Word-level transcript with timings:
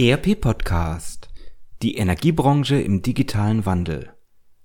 ERP 0.00 0.40
Podcast 0.40 1.28
Die 1.82 1.96
Energiebranche 1.96 2.80
im 2.80 3.02
digitalen 3.02 3.66
Wandel. 3.66 4.12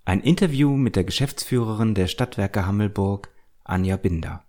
Ein 0.05 0.19
Interview 0.19 0.77
mit 0.77 0.95
der 0.95 1.05
Geschäftsführerin 1.05 1.95
der 1.95 2.05
Stadtwerke 2.05 2.67
Hammelburg, 2.67 3.31
Anja 3.63 3.97
Binder. 3.97 4.43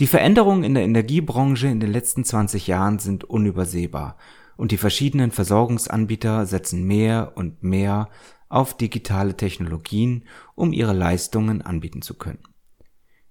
Die 0.00 0.08
Veränderungen 0.08 0.64
in 0.64 0.74
der 0.74 0.82
Energiebranche 0.82 1.68
in 1.68 1.78
den 1.78 1.92
letzten 1.92 2.24
20 2.24 2.66
Jahren 2.66 2.98
sind 2.98 3.22
unübersehbar 3.22 4.16
und 4.56 4.72
die 4.72 4.76
verschiedenen 4.76 5.30
Versorgungsanbieter 5.30 6.46
setzen 6.46 6.82
mehr 6.82 7.34
und 7.36 7.62
mehr 7.62 8.08
auf 8.48 8.76
digitale 8.76 9.36
Technologien, 9.36 10.24
um 10.56 10.72
ihre 10.72 10.94
Leistungen 10.94 11.62
anbieten 11.62 12.02
zu 12.02 12.14
können. 12.14 12.42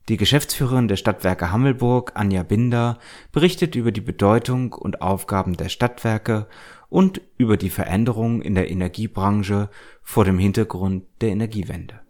Die 0.09 0.17
Geschäftsführerin 0.17 0.89
der 0.89 0.97
Stadtwerke 0.97 1.54
Hammelburg, 1.54 2.11
Anja 2.15 2.43
Binder, 2.43 2.99
berichtet 3.31 3.75
über 3.75 3.93
die 3.93 4.02
Bedeutung 4.02 4.73
und 4.73 5.02
Aufgaben 5.02 5.55
der 5.55 5.70
Stadtwerke 5.70 6.47
und 6.89 7.21
über 7.38 7.55
die 7.55 7.70
Veränderungen 7.70 8.41
in 8.41 8.53
der 8.53 8.70
Energiebranche 8.70 9.70
vor 10.02 10.25
dem 10.25 10.38
Hintergrund 10.38 11.05
der 11.21 11.30
Energiewende. 11.30 12.02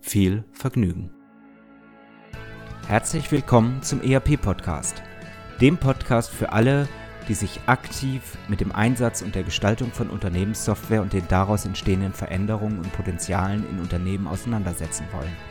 Viel 0.00 0.44
Vergnügen. 0.52 1.10
Herzlich 2.86 3.32
willkommen 3.32 3.82
zum 3.82 4.00
ERP-Podcast, 4.00 5.02
dem 5.60 5.76
Podcast 5.76 6.30
für 6.30 6.52
alle, 6.52 6.88
die 7.26 7.34
sich 7.34 7.58
aktiv 7.66 8.38
mit 8.46 8.60
dem 8.60 8.70
Einsatz 8.70 9.22
und 9.22 9.34
der 9.34 9.42
Gestaltung 9.42 9.90
von 9.90 10.08
Unternehmenssoftware 10.08 11.02
und 11.02 11.12
den 11.12 11.26
daraus 11.26 11.64
entstehenden 11.64 12.12
Veränderungen 12.12 12.78
und 12.78 12.92
Potenzialen 12.92 13.68
in 13.68 13.80
Unternehmen 13.80 14.28
auseinandersetzen 14.28 15.06
wollen– 15.10 15.34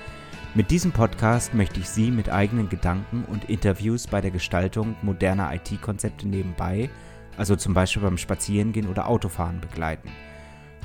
mit 0.56 0.70
diesem 0.70 0.92
Podcast 0.92 1.56
möchte 1.56 1.80
ich 1.80 1.90
Sie 1.90 2.12
mit 2.12 2.30
eigenen 2.30 2.70
Gedanken 2.70 3.26
und 3.26 3.50
Interviews 3.50 4.06
bei 4.06 4.22
der 4.22 4.30
Gestaltung 4.30 4.96
moderner 5.02 5.52
IT-Konzepte 5.52 6.28
nebenbei, 6.28 6.92
also 7.38 7.56
zum 7.56 7.74
Beispiel 7.74 8.04
beim 8.04 8.20
Spazierengehen 8.20 8.88
oder 8.88 9.08
Autofahren, 9.08 9.60
begleiten. 9.62 10.10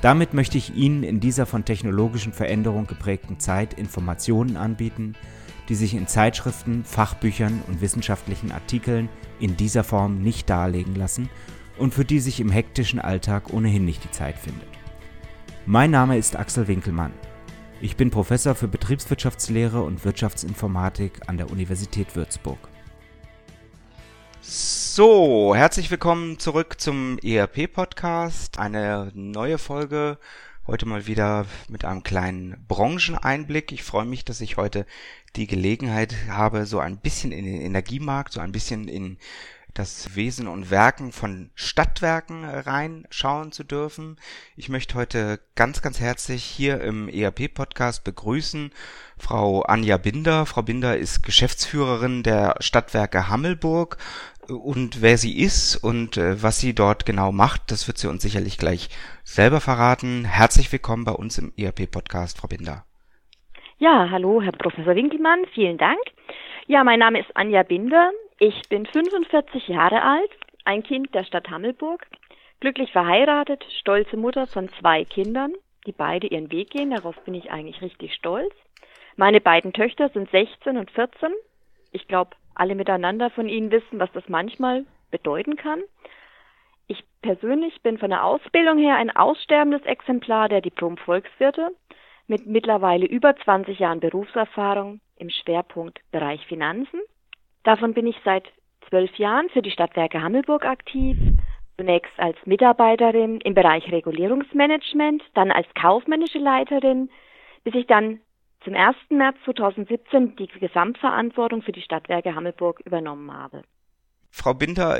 Damit 0.01 0.33
möchte 0.33 0.57
ich 0.57 0.73
Ihnen 0.75 1.03
in 1.03 1.19
dieser 1.19 1.45
von 1.45 1.65
technologischen 1.65 2.33
Veränderungen 2.33 2.87
geprägten 2.87 3.39
Zeit 3.39 3.75
Informationen 3.75 4.57
anbieten, 4.57 5.13
die 5.67 5.75
sich 5.75 5.93
in 5.93 6.07
Zeitschriften, 6.07 6.83
Fachbüchern 6.83 7.61
und 7.67 7.81
wissenschaftlichen 7.81 8.51
Artikeln 8.51 9.07
in 9.39 9.55
dieser 9.55 9.83
Form 9.83 10.19
nicht 10.23 10.49
darlegen 10.49 10.95
lassen 10.95 11.29
und 11.77 11.93
für 11.93 12.05
die 12.05 12.19
sich 12.19 12.39
im 12.39 12.49
hektischen 12.49 12.99
Alltag 12.99 13.53
ohnehin 13.53 13.85
nicht 13.85 14.03
die 14.03 14.11
Zeit 14.11 14.39
findet. 14.39 14.67
Mein 15.67 15.91
Name 15.91 16.17
ist 16.17 16.35
Axel 16.35 16.67
Winkelmann. 16.67 17.11
Ich 17.81 17.95
bin 17.95 18.11
Professor 18.11 18.55
für 18.55 18.67
Betriebswirtschaftslehre 18.67 19.81
und 19.81 20.03
Wirtschaftsinformatik 20.03 21.21
an 21.27 21.37
der 21.37 21.49
Universität 21.49 22.13
Würzburg. 22.13 22.59
So, 24.41 25.55
herzlich 25.55 25.89
willkommen 25.89 26.39
zurück 26.39 26.81
zum 26.81 27.19
ERP-Podcast. 27.19 28.59
Eine 28.59 29.11
neue 29.13 29.57
Folge. 29.57 30.17
Heute 30.67 30.85
mal 30.87 31.07
wieder 31.07 31.45
mit 31.69 31.85
einem 31.85 32.03
kleinen 32.03 32.65
Brancheneinblick. 32.67 33.71
Ich 33.71 33.83
freue 33.83 34.05
mich, 34.05 34.25
dass 34.25 34.41
ich 34.41 34.57
heute 34.57 34.85
die 35.37 35.47
Gelegenheit 35.47 36.13
habe, 36.27 36.65
so 36.65 36.79
ein 36.79 36.97
bisschen 36.97 37.31
in 37.31 37.45
den 37.45 37.61
Energiemarkt, 37.61 38.33
so 38.33 38.41
ein 38.41 38.51
bisschen 38.51 38.89
in 38.89 39.17
das 39.79 40.13
Wesen 40.17 40.49
und 40.49 40.71
Werken 40.71 41.13
von 41.13 41.51
Stadtwerken 41.55 42.43
reinschauen 42.43 43.53
zu 43.53 43.63
dürfen. 43.63 44.17
Ich 44.57 44.67
möchte 44.67 44.95
heute 44.95 45.39
ganz, 45.55 45.81
ganz 45.81 46.01
herzlich 46.01 46.43
hier 46.43 46.81
im 46.81 47.07
ERP-Podcast 47.07 48.03
begrüßen 48.03 48.71
Frau 49.17 49.61
Anja 49.61 49.95
Binder. 49.95 50.45
Frau 50.45 50.63
Binder 50.63 50.97
ist 50.97 51.23
Geschäftsführerin 51.23 52.23
der 52.23 52.55
Stadtwerke 52.59 53.29
Hammelburg. 53.29 53.95
Und 54.49 55.01
wer 55.01 55.17
sie 55.17 55.39
ist 55.39 55.77
und 55.77 56.17
äh, 56.17 56.43
was 56.43 56.59
sie 56.59 56.75
dort 56.75 57.05
genau 57.05 57.31
macht, 57.31 57.71
das 57.71 57.87
wird 57.87 57.99
sie 57.99 58.09
uns 58.09 58.21
sicherlich 58.21 58.57
gleich 58.57 58.89
selber 59.23 59.61
verraten. 59.61 60.25
Herzlich 60.25 60.69
willkommen 60.73 61.05
bei 61.05 61.13
uns 61.13 61.37
im 61.37 61.53
ERP-Podcast, 61.57 62.37
Frau 62.37 62.49
Binder. 62.49 62.83
Ja, 63.77 64.09
hallo, 64.11 64.41
Herr 64.41 64.51
Professor 64.51 64.93
Winkelmann, 64.93 65.45
vielen 65.53 65.77
Dank. 65.77 65.99
Ja, 66.67 66.83
mein 66.83 66.99
Name 66.99 67.21
ist 67.21 67.29
Anja 67.33 67.63
Binder. 67.63 68.11
Ich 68.41 68.69
bin 68.69 68.85
45 68.85 69.67
Jahre 69.67 70.01
alt, 70.01 70.31
ein 70.63 70.81
Kind 70.81 71.13
der 71.13 71.25
Stadt 71.25 71.49
Hammelburg, 71.49 72.07
glücklich 72.61 72.89
verheiratet, 72.89 73.65
stolze 73.81 74.15
Mutter 74.15 74.47
von 74.47 74.69
zwei 74.79 75.03
Kindern, 75.03 75.51
die 75.85 75.91
beide 75.91 76.27
ihren 76.27 76.49
Weg 76.49 76.69
gehen. 76.69 76.91
Darauf 76.91 77.17
bin 77.25 77.33
ich 77.33 77.51
eigentlich 77.51 77.81
richtig 77.81 78.13
stolz. 78.13 78.53
Meine 79.17 79.41
beiden 79.41 79.73
Töchter 79.73 80.07
sind 80.07 80.31
16 80.31 80.77
und 80.77 80.89
14. 80.91 81.33
Ich 81.91 82.07
glaube, 82.07 82.31
alle 82.55 82.75
miteinander 82.75 83.29
von 83.29 83.49
Ihnen 83.49 83.71
wissen, 83.71 83.99
was 83.99 84.11
das 84.13 84.29
manchmal 84.29 84.85
bedeuten 85.11 85.57
kann. 85.57 85.81
Ich 86.87 87.03
persönlich 87.21 87.81
bin 87.81 87.97
von 87.97 88.09
der 88.09 88.23
Ausbildung 88.23 88.77
her 88.77 88.95
ein 88.95 89.13
aussterbendes 89.13 89.81
Exemplar 89.81 90.47
der 90.47 90.61
Diplom-Volkswirte 90.61 91.71
mit 92.27 92.47
mittlerweile 92.47 93.05
über 93.05 93.35
20 93.35 93.79
Jahren 93.79 93.99
Berufserfahrung 93.99 95.01
im 95.17 95.29
Schwerpunkt 95.29 95.99
Bereich 96.11 96.45
Finanzen. 96.47 97.01
Davon 97.63 97.93
bin 97.93 98.07
ich 98.07 98.15
seit 98.23 98.45
zwölf 98.89 99.15
Jahren 99.17 99.49
für 99.49 99.61
die 99.61 99.71
Stadtwerke 99.71 100.21
Hammelburg 100.21 100.65
aktiv. 100.65 101.17
Zunächst 101.77 102.11
als 102.17 102.37
Mitarbeiterin 102.45 103.39
im 103.41 103.53
Bereich 103.53 103.89
Regulierungsmanagement, 103.91 105.23
dann 105.33 105.51
als 105.51 105.67
kaufmännische 105.79 106.39
Leiterin, 106.39 107.09
bis 107.63 107.73
ich 107.75 107.87
dann 107.87 108.19
zum 108.63 108.75
1. 108.75 108.95
März 109.09 109.37
2017 109.45 110.35
die 110.35 110.47
Gesamtverantwortung 110.47 111.61
für 111.61 111.71
die 111.71 111.81
Stadtwerke 111.81 112.35
Hammelburg 112.35 112.81
übernommen 112.81 113.31
habe. 113.31 113.63
Frau 114.29 114.53
Binder, 114.53 114.99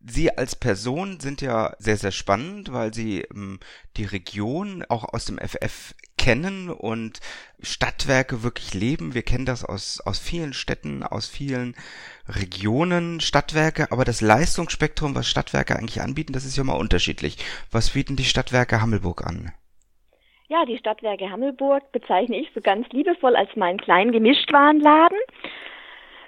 Sie 0.00 0.36
als 0.36 0.56
Person 0.56 1.20
sind 1.20 1.40
ja 1.40 1.74
sehr, 1.78 1.96
sehr 1.96 2.12
spannend, 2.12 2.72
weil 2.72 2.92
Sie 2.94 3.22
ähm, 3.22 3.58
die 3.96 4.04
Region 4.04 4.84
auch 4.88 5.12
aus 5.12 5.26
dem 5.26 5.38
FF 5.38 5.94
kennen 6.18 6.68
und 6.68 7.20
Stadtwerke 7.62 8.42
wirklich 8.42 8.74
leben. 8.74 9.14
Wir 9.14 9.22
kennen 9.22 9.46
das 9.46 9.64
aus, 9.64 10.02
aus 10.04 10.18
vielen 10.18 10.52
Städten, 10.52 11.02
aus 11.02 11.26
vielen 11.26 11.74
Regionen, 12.28 13.20
Stadtwerke, 13.20 13.90
aber 13.90 14.04
das 14.04 14.20
Leistungsspektrum, 14.20 15.14
was 15.14 15.26
Stadtwerke 15.26 15.76
eigentlich 15.76 16.02
anbieten, 16.02 16.34
das 16.34 16.44
ist 16.44 16.58
ja 16.58 16.64
mal 16.64 16.76
unterschiedlich. 16.76 17.38
Was 17.72 17.94
bieten 17.94 18.16
die 18.16 18.24
Stadtwerke 18.24 18.82
Hammelburg 18.82 19.26
an? 19.26 19.52
Ja, 20.48 20.64
die 20.64 20.78
Stadtwerke 20.78 21.30
Hammelburg 21.30 21.92
bezeichne 21.92 22.38
ich 22.38 22.50
so 22.54 22.60
ganz 22.60 22.88
liebevoll 22.90 23.36
als 23.36 23.54
meinen 23.56 23.78
kleinen 23.78 24.12
Gemischtwarenladen. 24.12 25.18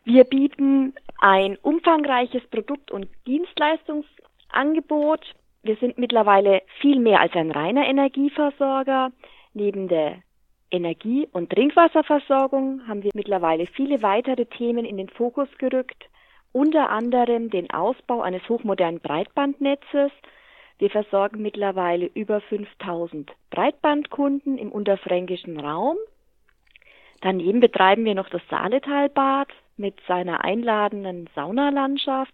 Wir 0.04 0.24
bieten 0.24 0.94
ein 1.20 1.56
umfangreiches 1.62 2.46
Produkt- 2.50 2.90
und 2.90 3.08
Dienstleistungsangebot. 3.26 5.24
Wir 5.62 5.76
sind 5.76 5.98
mittlerweile 5.98 6.62
viel 6.80 6.98
mehr 6.98 7.20
als 7.20 7.34
ein 7.34 7.50
reiner 7.50 7.86
Energieversorger. 7.86 9.12
Neben 9.52 9.88
der 9.88 10.22
Energie- 10.70 11.28
und 11.32 11.50
Trinkwasserversorgung 11.50 12.86
haben 12.86 13.02
wir 13.02 13.10
mittlerweile 13.14 13.66
viele 13.66 14.02
weitere 14.02 14.46
Themen 14.46 14.84
in 14.84 14.96
den 14.96 15.08
Fokus 15.08 15.48
gerückt, 15.58 16.08
unter 16.52 16.90
anderem 16.90 17.50
den 17.50 17.70
Ausbau 17.70 18.20
eines 18.22 18.48
hochmodernen 18.48 19.00
Breitbandnetzes. 19.00 20.12
Wir 20.78 20.90
versorgen 20.90 21.42
mittlerweile 21.42 22.06
über 22.14 22.40
5000 22.40 23.30
Breitbandkunden 23.50 24.58
im 24.58 24.72
unterfränkischen 24.72 25.58
Raum. 25.58 25.96
Daneben 27.20 27.60
betreiben 27.60 28.04
wir 28.04 28.14
noch 28.14 28.30
das 28.30 28.42
Saaletalbad 28.48 29.48
mit 29.76 29.94
seiner 30.06 30.42
einladenden 30.42 31.28
Saunalandschaft, 31.34 32.32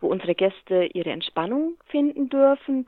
wo 0.00 0.08
unsere 0.08 0.34
Gäste 0.34 0.84
ihre 0.92 1.10
Entspannung 1.10 1.76
finden 1.86 2.28
dürfen. 2.28 2.86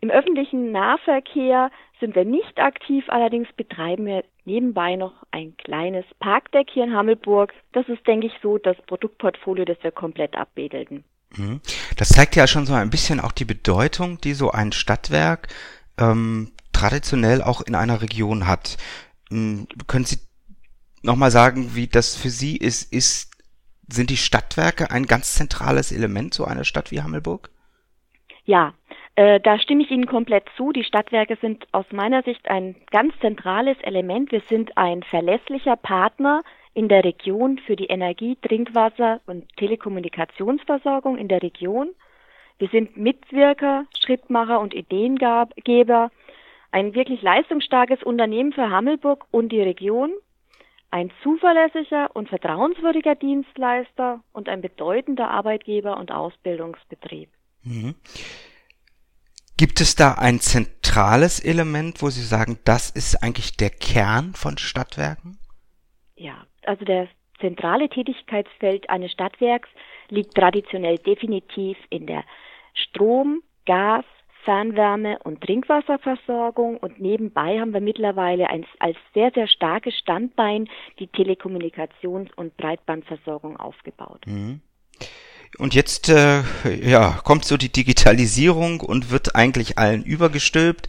Im 0.00 0.10
öffentlichen 0.10 0.72
Nahverkehr 0.72 1.70
sind 2.00 2.14
wir 2.14 2.24
nicht 2.24 2.58
aktiv, 2.58 3.04
allerdings 3.08 3.48
betreiben 3.56 4.06
wir 4.06 4.24
nebenbei 4.44 4.96
noch 4.96 5.12
ein 5.30 5.56
kleines 5.58 6.06
Parkdeck 6.18 6.68
hier 6.72 6.84
in 6.84 6.94
Hammelburg. 6.94 7.52
Das 7.72 7.86
ist, 7.88 8.06
denke 8.06 8.26
ich, 8.26 8.32
so 8.42 8.56
das 8.56 8.76
Produktportfolio, 8.86 9.66
das 9.66 9.76
wir 9.82 9.92
komplett 9.92 10.34
abbilden. 10.36 11.04
Mhm. 11.36 11.60
Das 11.96 12.08
zeigt 12.08 12.34
ja 12.34 12.46
schon 12.46 12.66
so 12.66 12.72
ein 12.72 12.90
bisschen 12.90 13.20
auch 13.20 13.32
die 13.32 13.44
Bedeutung, 13.44 14.20
die 14.20 14.32
so 14.32 14.50
ein 14.50 14.72
Stadtwerk 14.72 15.48
ähm, 15.98 16.52
traditionell 16.72 17.42
auch 17.42 17.60
in 17.60 17.74
einer 17.74 18.00
Region 18.00 18.46
hat. 18.46 18.78
Ähm, 19.30 19.68
können 19.86 20.06
Sie 20.06 20.18
nochmal 21.02 21.30
sagen, 21.30 21.74
wie 21.74 21.86
das 21.86 22.16
für 22.16 22.30
Sie 22.30 22.56
ist? 22.56 22.92
Ist 22.92 23.30
sind 23.92 24.10
die 24.10 24.16
Stadtwerke 24.16 24.90
ein 24.90 25.06
ganz 25.06 25.34
zentrales 25.34 25.90
Element 25.90 26.32
so 26.32 26.44
einer 26.44 26.64
Stadt 26.64 26.90
wie 26.92 27.02
Hammelburg? 27.02 27.50
Ja, 28.44 28.72
äh, 29.20 29.38
da 29.38 29.58
stimme 29.58 29.82
ich 29.82 29.90
Ihnen 29.90 30.06
komplett 30.06 30.44
zu. 30.56 30.72
Die 30.72 30.82
Stadtwerke 30.82 31.36
sind 31.42 31.66
aus 31.72 31.84
meiner 31.92 32.22
Sicht 32.22 32.48
ein 32.48 32.74
ganz 32.90 33.12
zentrales 33.20 33.76
Element. 33.82 34.32
Wir 34.32 34.40
sind 34.48 34.78
ein 34.78 35.02
verlässlicher 35.02 35.76
Partner 35.76 36.42
in 36.72 36.88
der 36.88 37.04
Region 37.04 37.58
für 37.58 37.76
die 37.76 37.88
Energie, 37.88 38.38
Trinkwasser 38.40 39.20
und 39.26 39.44
Telekommunikationsversorgung 39.58 41.18
in 41.18 41.28
der 41.28 41.42
Region. 41.42 41.90
Wir 42.56 42.68
sind 42.68 42.96
Mitwirker, 42.96 43.84
Schrittmacher 44.02 44.58
und 44.58 44.72
Ideengeber, 44.72 46.10
ein 46.70 46.94
wirklich 46.94 47.20
leistungsstarkes 47.20 48.02
Unternehmen 48.02 48.54
für 48.54 48.70
Hammelburg 48.70 49.26
und 49.30 49.50
die 49.50 49.60
Region 49.60 50.12
ein 50.90 51.12
zuverlässiger 51.22 52.08
und 52.14 52.30
vertrauenswürdiger 52.30 53.16
Dienstleister 53.16 54.22
und 54.32 54.48
ein 54.48 54.62
bedeutender 54.62 55.30
Arbeitgeber 55.30 55.98
und 55.98 56.10
Ausbildungsbetrieb. 56.10 57.28
Mhm. 57.64 57.94
Gibt 59.60 59.82
es 59.82 59.94
da 59.94 60.14
ein 60.14 60.40
zentrales 60.40 61.38
Element, 61.38 62.00
wo 62.00 62.08
Sie 62.08 62.22
sagen, 62.22 62.58
das 62.64 62.88
ist 62.88 63.22
eigentlich 63.22 63.58
der 63.58 63.68
Kern 63.68 64.32
von 64.32 64.56
Stadtwerken? 64.56 65.36
Ja, 66.16 66.46
also 66.64 66.86
das 66.86 67.08
zentrale 67.40 67.90
Tätigkeitsfeld 67.90 68.88
eines 68.88 69.12
Stadtwerks 69.12 69.68
liegt 70.08 70.34
traditionell 70.34 70.96
definitiv 70.96 71.76
in 71.90 72.06
der 72.06 72.24
Strom, 72.72 73.42
Gas, 73.66 74.06
Fernwärme 74.46 75.18
und 75.24 75.42
Trinkwasserversorgung 75.42 76.78
und 76.78 76.98
nebenbei 76.98 77.60
haben 77.60 77.74
wir 77.74 77.82
mittlerweile 77.82 78.48
ein, 78.48 78.64
als 78.78 78.96
sehr, 79.12 79.30
sehr 79.34 79.46
starkes 79.46 79.94
Standbein 79.94 80.70
die 80.98 81.08
Telekommunikations- 81.08 82.32
und 82.34 82.56
Breitbandversorgung 82.56 83.58
aufgebaut. 83.58 84.24
Mhm. 84.26 84.62
Und 85.58 85.74
jetzt 85.74 86.08
äh, 86.08 86.42
ja, 86.64 87.20
kommt 87.24 87.44
so 87.44 87.56
die 87.56 87.72
Digitalisierung 87.72 88.80
und 88.80 89.10
wird 89.10 89.34
eigentlich 89.34 89.78
allen 89.78 90.04
übergestülpt. 90.04 90.88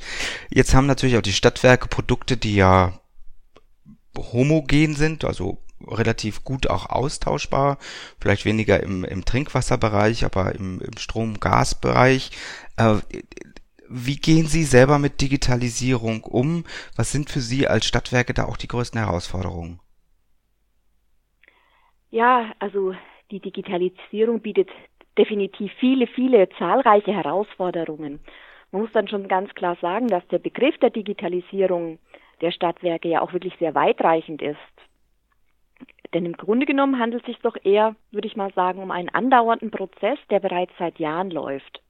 Jetzt 0.50 0.74
haben 0.74 0.86
natürlich 0.86 1.18
auch 1.18 1.22
die 1.22 1.34
Stadtwerke 1.34 1.88
Produkte, 1.88 2.38
die 2.38 2.56
ja 2.56 3.00
homogen 4.18 4.96
sind, 4.96 5.26
also 5.26 5.58
relativ 5.88 6.44
gut 6.44 6.70
auch 6.70 6.88
austauschbar, 6.88 7.78
vielleicht 8.20 8.46
weniger 8.46 8.82
im, 8.82 9.04
im 9.04 9.26
Trinkwasserbereich, 9.26 10.26
aber 10.26 10.54
im, 10.54 10.80
im 10.82 10.98
Strom-Gas-Bereich. 10.98 12.32
Äh, 12.78 12.96
wie 13.90 14.16
gehen 14.16 14.48
Sie 14.48 14.64
selber 14.64 15.00
mit 15.00 15.20
Digitalisierung 15.22 16.24
um? 16.24 16.66
Was 16.96 17.12
sind 17.12 17.30
für 17.30 17.42
Sie 17.42 17.68
als 17.68 17.86
Stadtwerke 17.86 18.34
da 18.34 18.46
auch 18.46 18.58
die 18.58 18.68
größten 18.68 19.00
Herausforderungen? 19.00 19.80
Ja, 22.10 22.54
also 22.60 22.94
die 23.32 23.40
Digitalisierung 23.40 24.42
bietet 24.42 24.70
definitiv 25.18 25.72
viele, 25.80 26.08
viele 26.08 26.50
zahlreiche 26.58 27.14
Herausforderungen. 27.14 28.20
Man 28.72 28.84
muss 28.84 28.92
dann 28.94 29.08
schon 29.08 29.28
ganz 29.28 29.54
klar 29.54 29.78
sagen, 29.82 30.08
dass 30.08 30.26
der 30.28 30.40
Begriff 30.40 30.78
der 30.78 30.90
Digitalisierung 30.90 32.00
der 32.42 32.52
Stadtwerke 32.52 33.10
ja 33.10 33.22
auch 33.22 33.34
wirklich 33.34 33.54
sehr 33.60 33.76
weitreichend 33.76 34.42
ist. 34.42 34.58
Denn 36.14 36.26
im 36.26 36.34
Grunde 36.34 36.66
genommen 36.66 37.00
handelt 37.00 37.24
es 37.24 37.28
sich 37.28 37.42
doch 37.42 37.56
eher, 37.64 37.96
würde 38.12 38.28
ich 38.28 38.36
mal 38.36 38.52
sagen, 38.54 38.82
um 38.82 38.92
einen 38.92 39.10
andauernden 39.10 39.72
Prozess, 39.72 40.20
der 40.30 40.40
bereits 40.40 40.74
seit 40.78 41.00
Jahren 41.00 41.32
läuft. 41.32 41.82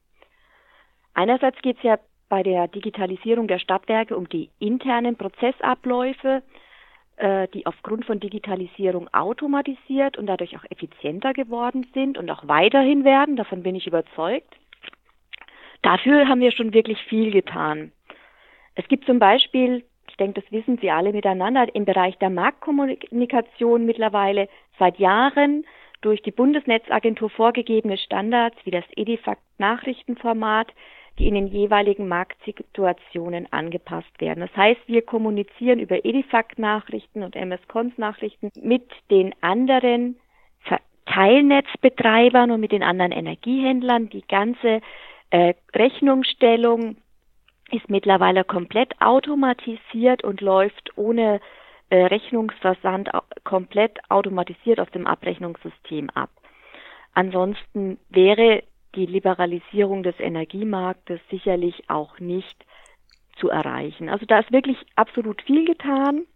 Einerseits 1.14 1.60
geht 1.62 1.78
es 1.78 1.82
ja 1.82 1.98
bei 2.28 2.42
der 2.42 2.68
Digitalisierung 2.68 3.48
der 3.48 3.58
Stadtwerke 3.58 4.16
um 4.16 4.28
die 4.28 4.50
internen 4.58 5.16
Prozessabläufe, 5.16 6.42
die 7.54 7.66
aufgrund 7.66 8.04
von 8.04 8.18
Digitalisierung 8.18 9.08
automatisiert 9.14 10.18
und 10.18 10.26
dadurch 10.26 10.56
auch 10.56 10.64
effizienter 10.70 11.32
geworden 11.32 11.86
sind 11.94 12.18
und 12.18 12.28
auch 12.30 12.48
weiterhin 12.48 13.04
werden. 13.04 13.36
Davon 13.36 13.62
bin 13.62 13.76
ich 13.76 13.86
überzeugt. 13.86 14.56
Dafür 15.82 16.26
haben 16.28 16.40
wir 16.40 16.50
schon 16.50 16.74
wirklich 16.74 16.98
viel 17.04 17.30
getan. 17.30 17.92
Es 18.74 18.88
gibt 18.88 19.04
zum 19.04 19.18
Beispiel, 19.18 19.84
ich 20.08 20.16
denke, 20.16 20.40
das 20.40 20.50
wissen 20.50 20.78
Sie 20.78 20.90
alle 20.90 21.12
miteinander, 21.12 21.72
im 21.74 21.84
Bereich 21.84 22.16
der 22.18 22.30
Marktkommunikation 22.30 23.84
mittlerweile 23.86 24.48
seit 24.78 24.98
Jahren 24.98 25.64
durch 26.00 26.22
die 26.22 26.32
Bundesnetzagentur 26.32 27.30
vorgegebene 27.30 27.98
Standards 27.98 28.56
wie 28.64 28.70
das 28.70 28.84
Edifact-Nachrichtenformat, 28.96 30.72
die 31.22 31.28
in 31.28 31.34
den 31.34 31.46
jeweiligen 31.46 32.08
Marktsituationen 32.08 33.46
angepasst 33.52 34.20
werden. 34.20 34.40
Das 34.40 34.56
heißt, 34.56 34.80
wir 34.86 35.02
kommunizieren 35.02 35.78
über 35.78 36.04
Edifact-Nachrichten 36.04 37.22
und 37.22 37.36
MS-Cons-Nachrichten 37.36 38.50
mit 38.60 38.90
den 39.08 39.32
anderen 39.40 40.16
Teilnetzbetreibern 41.06 42.50
und 42.50 42.60
mit 42.60 42.72
den 42.72 42.82
anderen 42.82 43.12
Energiehändlern. 43.12 44.08
Die 44.08 44.26
ganze 44.26 44.80
äh, 45.30 45.54
Rechnungsstellung 45.74 46.96
ist 47.70 47.88
mittlerweile 47.88 48.44
komplett 48.44 49.00
automatisiert 49.00 50.24
und 50.24 50.40
läuft 50.40 50.90
ohne 50.96 51.40
äh, 51.90 52.04
Rechnungsversand 52.04 53.10
komplett 53.44 53.98
automatisiert 54.10 54.80
auf 54.80 54.90
dem 54.90 55.06
Abrechnungssystem 55.06 56.10
ab. 56.10 56.30
Ansonsten 57.14 57.98
wäre 58.08 58.62
die 58.94 59.06
Liberalisierung 59.06 60.02
des 60.02 60.18
Energiemarktes 60.18 61.20
sicherlich 61.30 61.88
auch 61.88 62.18
nicht 62.18 62.64
zu 63.36 63.48
erreichen. 63.48 64.08
Also 64.08 64.26
da 64.26 64.40
ist 64.40 64.52
wirklich 64.52 64.78
absolut 64.96 65.42
viel 65.42 65.64
getan. 65.64 66.26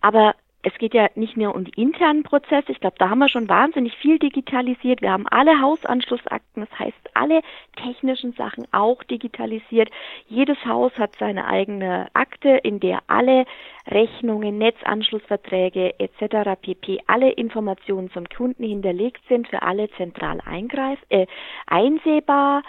Aber 0.00 0.34
es 0.62 0.74
geht 0.74 0.92
ja 0.92 1.08
nicht 1.14 1.36
nur 1.36 1.54
um 1.54 1.64
die 1.64 1.80
internen 1.80 2.22
Prozesse. 2.22 2.70
Ich 2.70 2.80
glaube, 2.80 2.96
da 2.98 3.08
haben 3.08 3.20
wir 3.20 3.28
schon 3.28 3.48
wahnsinnig 3.48 3.96
viel 3.96 4.18
digitalisiert. 4.18 5.00
Wir 5.00 5.12
haben 5.12 5.26
alle 5.28 5.60
Hausanschlussakten, 5.60 6.66
das 6.68 6.78
heißt 6.78 7.10
alle 7.14 7.40
technischen 7.76 8.32
Sachen 8.32 8.66
auch 8.72 9.02
digitalisiert. 9.04 9.90
Jedes 10.28 10.58
Haus 10.66 10.92
hat 10.98 11.16
seine 11.18 11.46
eigene 11.46 12.08
Akte, 12.12 12.48
in 12.48 12.78
der 12.78 13.00
alle 13.06 13.46
Rechnungen, 13.86 14.58
Netzanschlussverträge 14.58 15.98
etc. 15.98 16.60
pp. 16.60 17.00
alle 17.06 17.30
Informationen 17.30 18.10
zum 18.10 18.28
Kunden 18.28 18.64
hinterlegt 18.64 19.22
sind, 19.28 19.48
für 19.48 19.62
alle 19.62 19.90
zentral 19.92 20.40
eingreif 20.44 20.98
äh, 21.08 21.26
einsehbar. 21.66 22.62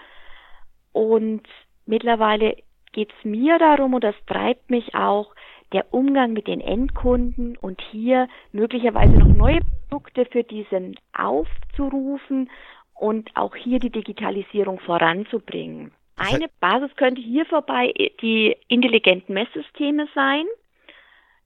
Und 0.93 1.43
mittlerweile 1.85 2.55
geht 2.93 3.11
es 3.17 3.25
mir 3.25 3.59
darum, 3.59 3.93
und 3.93 4.03
das 4.03 4.15
treibt 4.27 4.69
mich 4.69 4.95
auch, 4.95 5.33
der 5.73 5.93
Umgang 5.93 6.33
mit 6.33 6.47
den 6.47 6.61
Endkunden 6.61 7.57
und 7.57 7.81
hier 7.91 8.27
möglicherweise 8.51 9.13
noch 9.13 9.35
neue 9.35 9.59
Produkte 9.89 10.25
für 10.25 10.43
diesen 10.43 10.95
aufzurufen 11.17 12.49
und 12.93 13.29
auch 13.35 13.55
hier 13.55 13.79
die 13.79 13.89
Digitalisierung 13.89 14.79
voranzubringen. 14.79 15.91
Eine 16.15 16.49
Basis 16.59 16.95
könnte 16.97 17.21
hier 17.21 17.45
vorbei 17.45 17.93
die 18.21 18.55
intelligenten 18.67 19.33
Messsysteme 19.33 20.07
sein. 20.13 20.45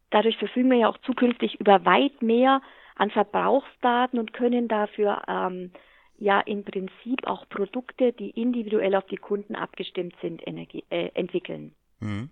Dadurch 0.10 0.38
verfügen 0.38 0.70
wir 0.70 0.78
ja 0.78 0.90
auch 0.90 0.98
zukünftig 1.00 1.60
über 1.60 1.86
weit 1.86 2.22
mehr 2.22 2.62
an 2.96 3.10
Verbrauchsdaten 3.10 4.20
und 4.20 4.34
können 4.34 4.68
dafür 4.68 5.22
ähm, 5.28 5.72
ja 6.18 6.40
im 6.42 6.64
Prinzip 6.64 7.26
auch 7.26 7.48
Produkte, 7.48 8.14
die 8.14 8.30
individuell 8.32 8.96
auf 8.96 9.06
die 9.06 9.18
Kunden 9.18 9.56
abgestimmt 9.56 10.16
sind, 10.22 10.46
Energie, 10.46 10.84
äh, 10.90 11.10
entwickeln. 11.14 11.74
Mhm. 12.00 12.30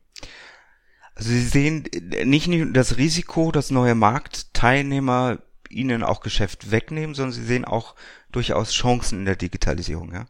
Also 1.15 1.29
Sie 1.29 1.41
sehen 1.41 1.85
nicht 2.25 2.47
nur 2.47 2.71
das 2.73 2.97
Risiko, 2.97 3.51
dass 3.51 3.71
neue 3.71 3.95
Marktteilnehmer 3.95 5.39
Ihnen 5.69 6.03
auch 6.03 6.21
Geschäft 6.21 6.71
wegnehmen, 6.71 7.15
sondern 7.15 7.33
Sie 7.33 7.43
sehen 7.43 7.65
auch 7.65 7.95
durchaus 8.31 8.73
Chancen 8.73 9.19
in 9.19 9.25
der 9.25 9.35
Digitalisierung, 9.35 10.13
ja? 10.13 10.25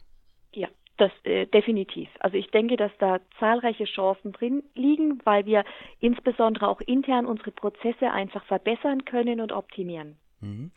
Ja, 0.54 0.68
das 0.98 1.12
äh, 1.24 1.46
definitiv. 1.48 2.10
Also 2.20 2.38
ich 2.38 2.48
denke, 2.52 2.78
dass 2.78 2.92
da 3.00 3.20
zahlreiche 3.40 3.86
Chancen 3.86 4.32
drin 4.34 4.64
liegen, 4.76 5.20
weil 5.24 5.46
wir 5.46 5.64
insbesondere 6.00 6.68
auch 6.68 6.82
intern 6.82 7.26
unsere 7.26 7.52
Prozesse 7.52 8.12
einfach 8.12 8.46
verbessern 8.46 9.06
können 9.06 9.42
und 9.42 9.52
optimieren. 9.52 10.18
Mhm. 10.42 10.72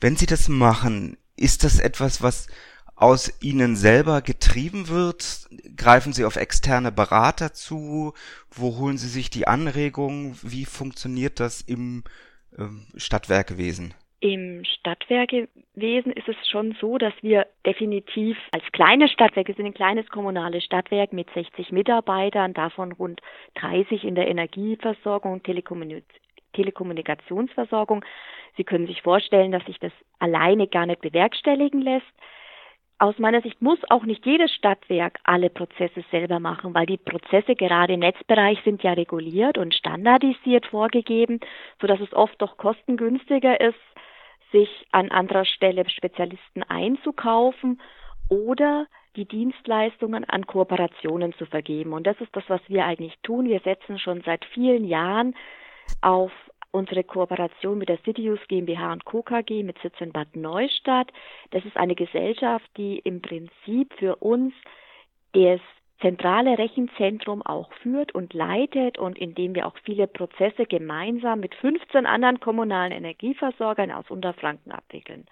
Wenn 0.00 0.16
Sie 0.16 0.26
das 0.26 0.48
machen, 0.48 1.16
ist 1.36 1.64
das 1.64 1.80
etwas, 1.80 2.22
was 2.22 2.48
aus 2.96 3.42
Ihnen 3.42 3.76
selber 3.76 4.22
getrieben 4.22 4.88
wird? 4.88 5.48
Greifen 5.76 6.12
Sie 6.12 6.24
auf 6.24 6.36
externe 6.36 6.92
Berater 6.92 7.52
zu? 7.52 8.14
Wo 8.50 8.78
holen 8.78 8.98
Sie 8.98 9.08
sich 9.08 9.30
die 9.30 9.46
Anregungen? 9.46 10.36
Wie 10.42 10.64
funktioniert 10.64 11.38
das 11.40 11.60
im 11.60 12.04
ähm, 12.58 12.86
Stadtwerkewesen? 12.96 13.94
Im 14.20 14.64
Stadtwerkewesen 14.64 16.12
ist 16.12 16.28
es 16.28 16.36
schon 16.48 16.74
so, 16.80 16.96
dass 16.96 17.12
wir 17.20 17.46
definitiv 17.66 18.38
als 18.52 18.64
kleines 18.72 19.12
Stadtwerk, 19.12 19.48
wir 19.48 19.54
sind 19.54 19.66
ein 19.66 19.74
kleines 19.74 20.08
kommunales 20.08 20.64
Stadtwerk 20.64 21.12
mit 21.12 21.28
60 21.34 21.72
Mitarbeitern, 21.72 22.54
davon 22.54 22.92
rund 22.92 23.20
30 23.56 24.02
in 24.02 24.14
der 24.14 24.28
Energieversorgung 24.28 25.42
Telekommunikationsversorgung. 25.42 28.02
Sie 28.56 28.64
können 28.64 28.86
sich 28.86 29.02
vorstellen, 29.02 29.52
dass 29.52 29.66
sich 29.66 29.78
das 29.78 29.92
alleine 30.20 30.68
gar 30.68 30.86
nicht 30.86 31.02
bewerkstelligen 31.02 31.82
lässt 31.82 32.06
aus 32.98 33.18
meiner 33.18 33.42
Sicht 33.42 33.60
muss 33.60 33.78
auch 33.90 34.04
nicht 34.04 34.24
jedes 34.24 34.52
Stadtwerk 34.52 35.18
alle 35.24 35.50
Prozesse 35.50 36.04
selber 36.10 36.38
machen, 36.38 36.74
weil 36.74 36.86
die 36.86 36.96
Prozesse 36.96 37.54
gerade 37.54 37.94
im 37.94 38.00
Netzbereich 38.00 38.58
sind 38.64 38.82
ja 38.82 38.92
reguliert 38.92 39.58
und 39.58 39.74
standardisiert 39.74 40.66
vorgegeben, 40.66 41.40
so 41.80 41.86
dass 41.86 42.00
es 42.00 42.12
oft 42.12 42.40
doch 42.40 42.56
kostengünstiger 42.56 43.60
ist, 43.60 43.78
sich 44.52 44.86
an 44.92 45.10
anderer 45.10 45.44
Stelle 45.44 45.88
Spezialisten 45.88 46.62
einzukaufen 46.62 47.80
oder 48.28 48.86
die 49.16 49.26
Dienstleistungen 49.26 50.24
an 50.24 50.46
Kooperationen 50.46 51.32
zu 51.34 51.46
vergeben. 51.46 51.92
Und 51.92 52.06
das 52.06 52.20
ist 52.20 52.34
das, 52.34 52.44
was 52.48 52.60
wir 52.68 52.84
eigentlich 52.84 53.18
tun. 53.22 53.46
Wir 53.46 53.60
setzen 53.60 53.98
schon 53.98 54.22
seit 54.22 54.44
vielen 54.46 54.84
Jahren 54.84 55.34
auf 56.00 56.32
unsere 56.74 57.04
Kooperation 57.04 57.78
mit 57.78 57.88
der 57.88 58.02
Cityus 58.02 58.40
GmbH 58.48 58.92
und 58.92 59.04
Co. 59.04 59.22
KG 59.22 59.62
mit 59.62 59.78
Sitz 59.80 59.94
in 60.00 60.12
Bad 60.12 60.34
Neustadt. 60.34 61.12
Das 61.50 61.64
ist 61.64 61.76
eine 61.76 61.94
Gesellschaft, 61.94 62.68
die 62.76 62.98
im 62.98 63.22
Prinzip 63.22 63.94
für 63.98 64.16
uns 64.16 64.52
das 65.32 65.60
zentrale 66.00 66.58
Rechenzentrum 66.58 67.42
auch 67.42 67.72
führt 67.82 68.12
und 68.12 68.34
leitet 68.34 68.98
und 68.98 69.16
in 69.16 69.34
dem 69.34 69.54
wir 69.54 69.66
auch 69.66 69.76
viele 69.84 70.08
Prozesse 70.08 70.66
gemeinsam 70.66 71.40
mit 71.40 71.54
15 71.54 72.06
anderen 72.06 72.40
kommunalen 72.40 72.92
Energieversorgern 72.92 73.92
aus 73.92 74.10
Unterfranken 74.10 74.72
abwickeln. 74.72 75.26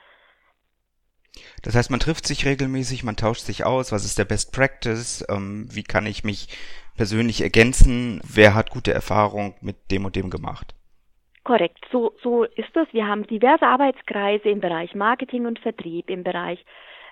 Das 1.63 1.75
heißt, 1.75 1.91
man 1.91 2.01
trifft 2.01 2.27
sich 2.27 2.47
regelmäßig, 2.47 3.03
man 3.03 3.17
tauscht 3.17 3.43
sich 3.43 3.65
aus, 3.65 3.91
was 3.91 4.05
ist 4.05 4.19
der 4.19 4.25
Best 4.27 4.53
Practice, 4.53 5.25
ähm, 5.29 5.67
wie 5.71 5.83
kann 5.83 6.07
ich 6.07 6.25
mich 6.25 6.49
persönlich 6.97 7.41
ergänzen, 7.41 8.21
wer 8.25 8.55
hat 8.55 8.71
gute 8.71 8.93
Erfahrung 8.93 9.55
mit 9.61 9.91
dem 9.91 10.05
und 10.05 10.15
dem 10.15 10.31
gemacht. 10.31 10.75
Korrekt, 11.45 11.85
so, 11.91 12.13
so 12.23 12.45
ist 12.45 12.75
das. 12.75 12.87
Wir 12.93 13.09
haben 13.09 13.27
diverse 13.27 13.67
Arbeitskreise 13.67 14.49
im 14.49 14.61
Bereich 14.61 14.95
Marketing 14.95 15.47
und 15.47 15.59
Vertrieb, 15.59 16.09
im 16.09 16.23
Bereich 16.23 16.65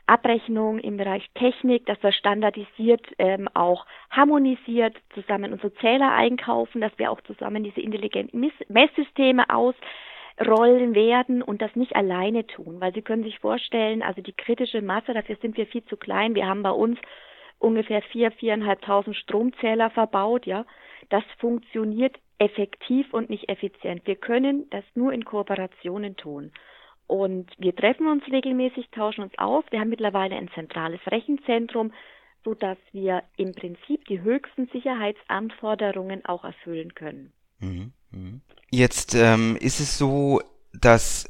Abrechnung, 0.06 0.78
im 0.78 0.96
Bereich 0.96 1.28
Technik, 1.34 1.86
dass 1.86 2.02
wir 2.02 2.12
standardisiert 2.12 3.06
ähm, 3.18 3.48
auch 3.54 3.86
harmonisiert 4.10 4.96
zusammen 5.14 5.52
unsere 5.52 5.74
Zähler 5.74 6.12
einkaufen, 6.12 6.80
dass 6.80 6.96
wir 6.96 7.10
auch 7.10 7.20
zusammen 7.22 7.64
diese 7.64 7.80
intelligenten 7.80 8.52
Messsysteme 8.68 9.44
ausrollen 9.50 10.94
werden 10.94 11.42
und 11.42 11.60
das 11.60 11.74
nicht 11.76 11.94
alleine 11.96 12.46
tun, 12.46 12.80
weil 12.80 12.94
Sie 12.94 13.02
können 13.02 13.24
sich 13.24 13.38
vorstellen, 13.40 14.02
also 14.02 14.22
die 14.22 14.32
kritische 14.32 14.82
Masse, 14.82 15.12
dafür 15.12 15.36
sind 15.42 15.56
wir 15.56 15.66
viel 15.66 15.84
zu 15.84 15.96
klein. 15.96 16.34
Wir 16.34 16.46
haben 16.46 16.62
bei 16.62 16.70
uns 16.70 16.98
ungefähr 17.58 18.02
vier, 18.02 18.30
viereinhalbtausend 18.30 19.16
Stromzähler 19.16 19.90
verbaut, 19.90 20.46
ja. 20.46 20.64
Das 21.08 21.24
funktioniert 21.38 22.16
effektiv 22.40 23.12
und 23.12 23.30
nicht 23.30 23.48
effizient. 23.48 24.06
Wir 24.06 24.16
können 24.16 24.68
das 24.70 24.84
nur 24.94 25.12
in 25.12 25.24
Kooperationen 25.24 26.16
tun. 26.16 26.50
Und 27.06 27.50
wir 27.58 27.76
treffen 27.76 28.08
uns 28.08 28.24
regelmäßig, 28.30 28.88
tauschen 28.90 29.22
uns 29.22 29.36
aus. 29.36 29.64
Wir 29.70 29.80
haben 29.80 29.90
mittlerweile 29.90 30.36
ein 30.36 30.48
zentrales 30.54 31.00
Rechenzentrum, 31.06 31.92
so 32.44 32.54
dass 32.54 32.78
wir 32.92 33.22
im 33.36 33.52
Prinzip 33.52 34.06
die 34.06 34.22
höchsten 34.22 34.68
Sicherheitsanforderungen 34.68 36.24
auch 36.24 36.44
erfüllen 36.44 36.94
können. 36.94 37.32
Mhm, 37.58 37.92
mhm. 38.10 38.40
Jetzt 38.70 39.14
ähm, 39.14 39.56
ist 39.60 39.80
es 39.80 39.98
so, 39.98 40.40
dass 40.72 41.28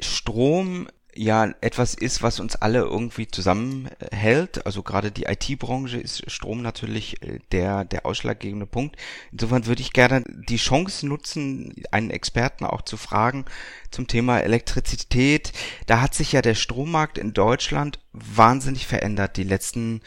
Strom 0.00 0.88
ja 1.14 1.52
etwas 1.60 1.94
ist, 1.94 2.22
was 2.22 2.40
uns 2.40 2.56
alle 2.56 2.80
irgendwie 2.80 3.28
zusammenhält. 3.28 4.64
Also 4.66 4.82
gerade 4.82 5.10
die 5.10 5.24
IT-Branche 5.24 5.98
ist 5.98 6.30
Strom 6.30 6.62
natürlich 6.62 7.22
äh, 7.22 7.40
der, 7.52 7.84
der 7.84 8.06
ausschlaggebende 8.06 8.66
Punkt. 8.66 8.96
Insofern 9.30 9.66
würde 9.66 9.82
ich 9.82 9.92
gerne 9.92 10.24
die 10.26 10.56
Chance 10.56 11.06
nutzen, 11.06 11.74
einen 11.90 12.10
Experten 12.10 12.64
auch 12.64 12.82
zu 12.82 12.96
fragen 12.96 13.44
zum 13.90 14.06
Thema 14.06 14.40
Elektrizität. 14.40 15.52
Da 15.86 16.00
hat 16.00 16.14
sich 16.14 16.32
ja 16.32 16.42
der 16.42 16.54
Strommarkt 16.54 17.18
in 17.18 17.34
Deutschland 17.34 17.98
wahnsinnig 18.12 18.86
verändert, 18.86 19.36
die 19.36 19.44
letzten, 19.44 20.00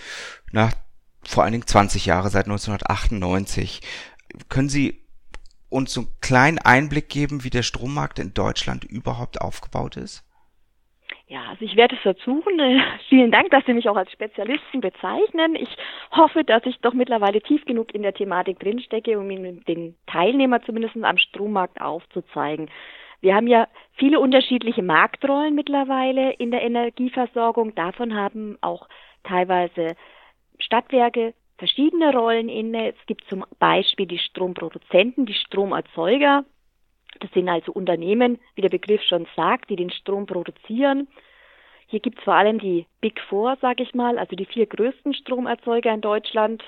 na, 0.52 0.72
vor 1.24 1.44
allen 1.44 1.54
Dingen 1.54 1.68
20 1.68 2.06
Jahre, 2.06 2.30
seit 2.30 2.46
1998. 2.46 3.82
Können 4.50 4.70
Sie 4.70 5.02
uns 5.70 5.94
so 5.94 6.02
einen 6.02 6.10
kleinen 6.22 6.60
Einblick 6.60 7.10
geben, 7.10 7.44
wie 7.44 7.50
der 7.50 7.64
Strommarkt 7.64 8.20
in 8.20 8.34
Deutschland 8.34 8.84
überhaupt 8.84 9.42
aufgebaut 9.42 9.98
ist? 9.98 10.25
Ja, 11.28 11.46
also 11.50 11.66
ich 11.66 11.76
werde 11.76 11.96
es 11.96 12.02
versuchen. 12.02 12.60
Äh, 12.60 12.82
vielen 13.10 13.32
Dank, 13.32 13.50
dass 13.50 13.66
Sie 13.66 13.74
mich 13.74 13.90
auch 13.90 13.96
als 13.96 14.12
Spezialisten 14.12 14.82
bezeichnen. 14.82 15.56
Ich 15.56 15.76
hoffe, 16.12 16.44
dass 16.44 16.66
ich 16.66 16.78
doch 16.80 16.94
mittlerweile 16.94 17.42
tief 17.42 17.66
genug 17.66 17.94
in 17.96 18.04
der 18.04 18.14
Thematik 18.14 18.60
drinstecke, 18.60 19.18
um 19.18 19.30
Ihnen 19.32 19.64
den 19.66 19.96
Teilnehmer 20.06 20.62
zumindest 20.62 20.96
am 21.02 21.18
Strommarkt 21.18 21.82
aufzuzeigen. 21.82 22.70
Wir 23.22 23.34
haben 23.34 23.48
ja 23.48 23.68
viele 23.94 24.20
unterschiedliche 24.20 24.84
Marktrollen 24.84 25.56
mittlerweile 25.56 26.34
in 26.34 26.52
der 26.52 26.62
Energieversorgung. 26.62 27.74
Davon 27.74 28.14
haben 28.14 28.58
auch 28.62 28.88
teilweise 29.24 29.96
Stadtwerke 30.60 31.34
verschiedene 31.58 32.14
Rollen 32.14 32.50
inne. 32.50 32.90
Es 32.90 33.06
gibt 33.08 33.26
zum 33.28 33.44
Beispiel 33.58 34.06
die 34.06 34.20
Stromproduzenten, 34.20 35.26
die 35.26 35.34
Stromerzeuger, 35.34 36.46
das 37.20 37.32
sind 37.32 37.50
also 37.50 37.72
Unternehmen, 37.72 38.40
wie 38.56 38.62
der 38.62 38.70
Begriff 38.70 39.02
schon 39.04 39.28
sagt, 39.36 39.70
die 39.70 39.76
den 39.76 39.90
Strom 39.90 40.26
produzieren. 40.26 41.08
Hier 41.88 42.00
gibt 42.00 42.18
es 42.18 42.24
vor 42.24 42.34
allem 42.34 42.60
die 42.60 42.88
Big 43.02 43.22
Four, 43.30 43.58
sage 43.62 43.84
ich 43.84 43.94
mal, 43.94 44.18
also 44.18 44.36
die 44.36 44.46
vier 44.46 44.66
größten 44.66 45.14
Stromerzeuger 45.14 45.94
in 45.94 46.02
Deutschland, 46.02 46.64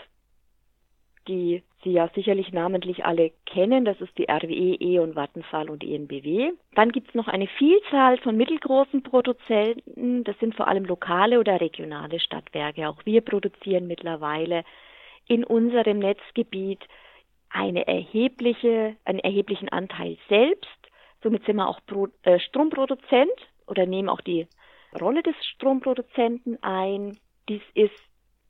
die 1.27 1.63
Sie 1.83 1.91
ja 1.91 2.09
sicherlich 2.15 2.51
namentlich 2.51 3.05
alle 3.05 3.31
kennen. 3.45 3.85
Das 3.85 4.01
ist 4.01 4.17
die 4.17 4.27
RWE, 4.29 4.75
E.ON, 4.79 5.15
Vattenfall 5.15 5.69
und 5.69 5.83
ENBW. 5.83 6.51
Dann 6.73 6.91
gibt 6.91 7.09
es 7.09 7.15
noch 7.15 7.27
eine 7.27 7.47
Vielzahl 7.47 8.17
von 8.17 8.35
mittelgroßen 8.35 9.03
Produzenten. 9.03 10.23
Das 10.23 10.37
sind 10.39 10.55
vor 10.55 10.67
allem 10.67 10.85
lokale 10.85 11.39
oder 11.39 11.61
regionale 11.61 12.19
Stadtwerke. 12.19 12.89
Auch 12.89 13.05
wir 13.05 13.21
produzieren 13.21 13.85
mittlerweile 13.85 14.63
in 15.27 15.43
unserem 15.43 15.99
Netzgebiet 15.99 16.83
eine 17.49 17.87
erhebliche, 17.87 18.95
einen 19.05 19.19
erheblichen 19.19 19.69
Anteil 19.69 20.17
selbst. 20.29 20.67
Somit 21.23 21.45
sind 21.45 21.57
wir 21.57 21.67
auch 21.67 21.79
Pro, 21.85 22.07
äh, 22.23 22.39
Stromproduzent 22.39 23.31
oder 23.67 23.85
nehmen 23.85 24.09
auch 24.09 24.21
die 24.21 24.47
Rolle 24.99 25.23
des 25.23 25.35
Stromproduzenten 25.45 26.61
ein. 26.63 27.17
Dies 27.49 27.61
ist 27.73 27.93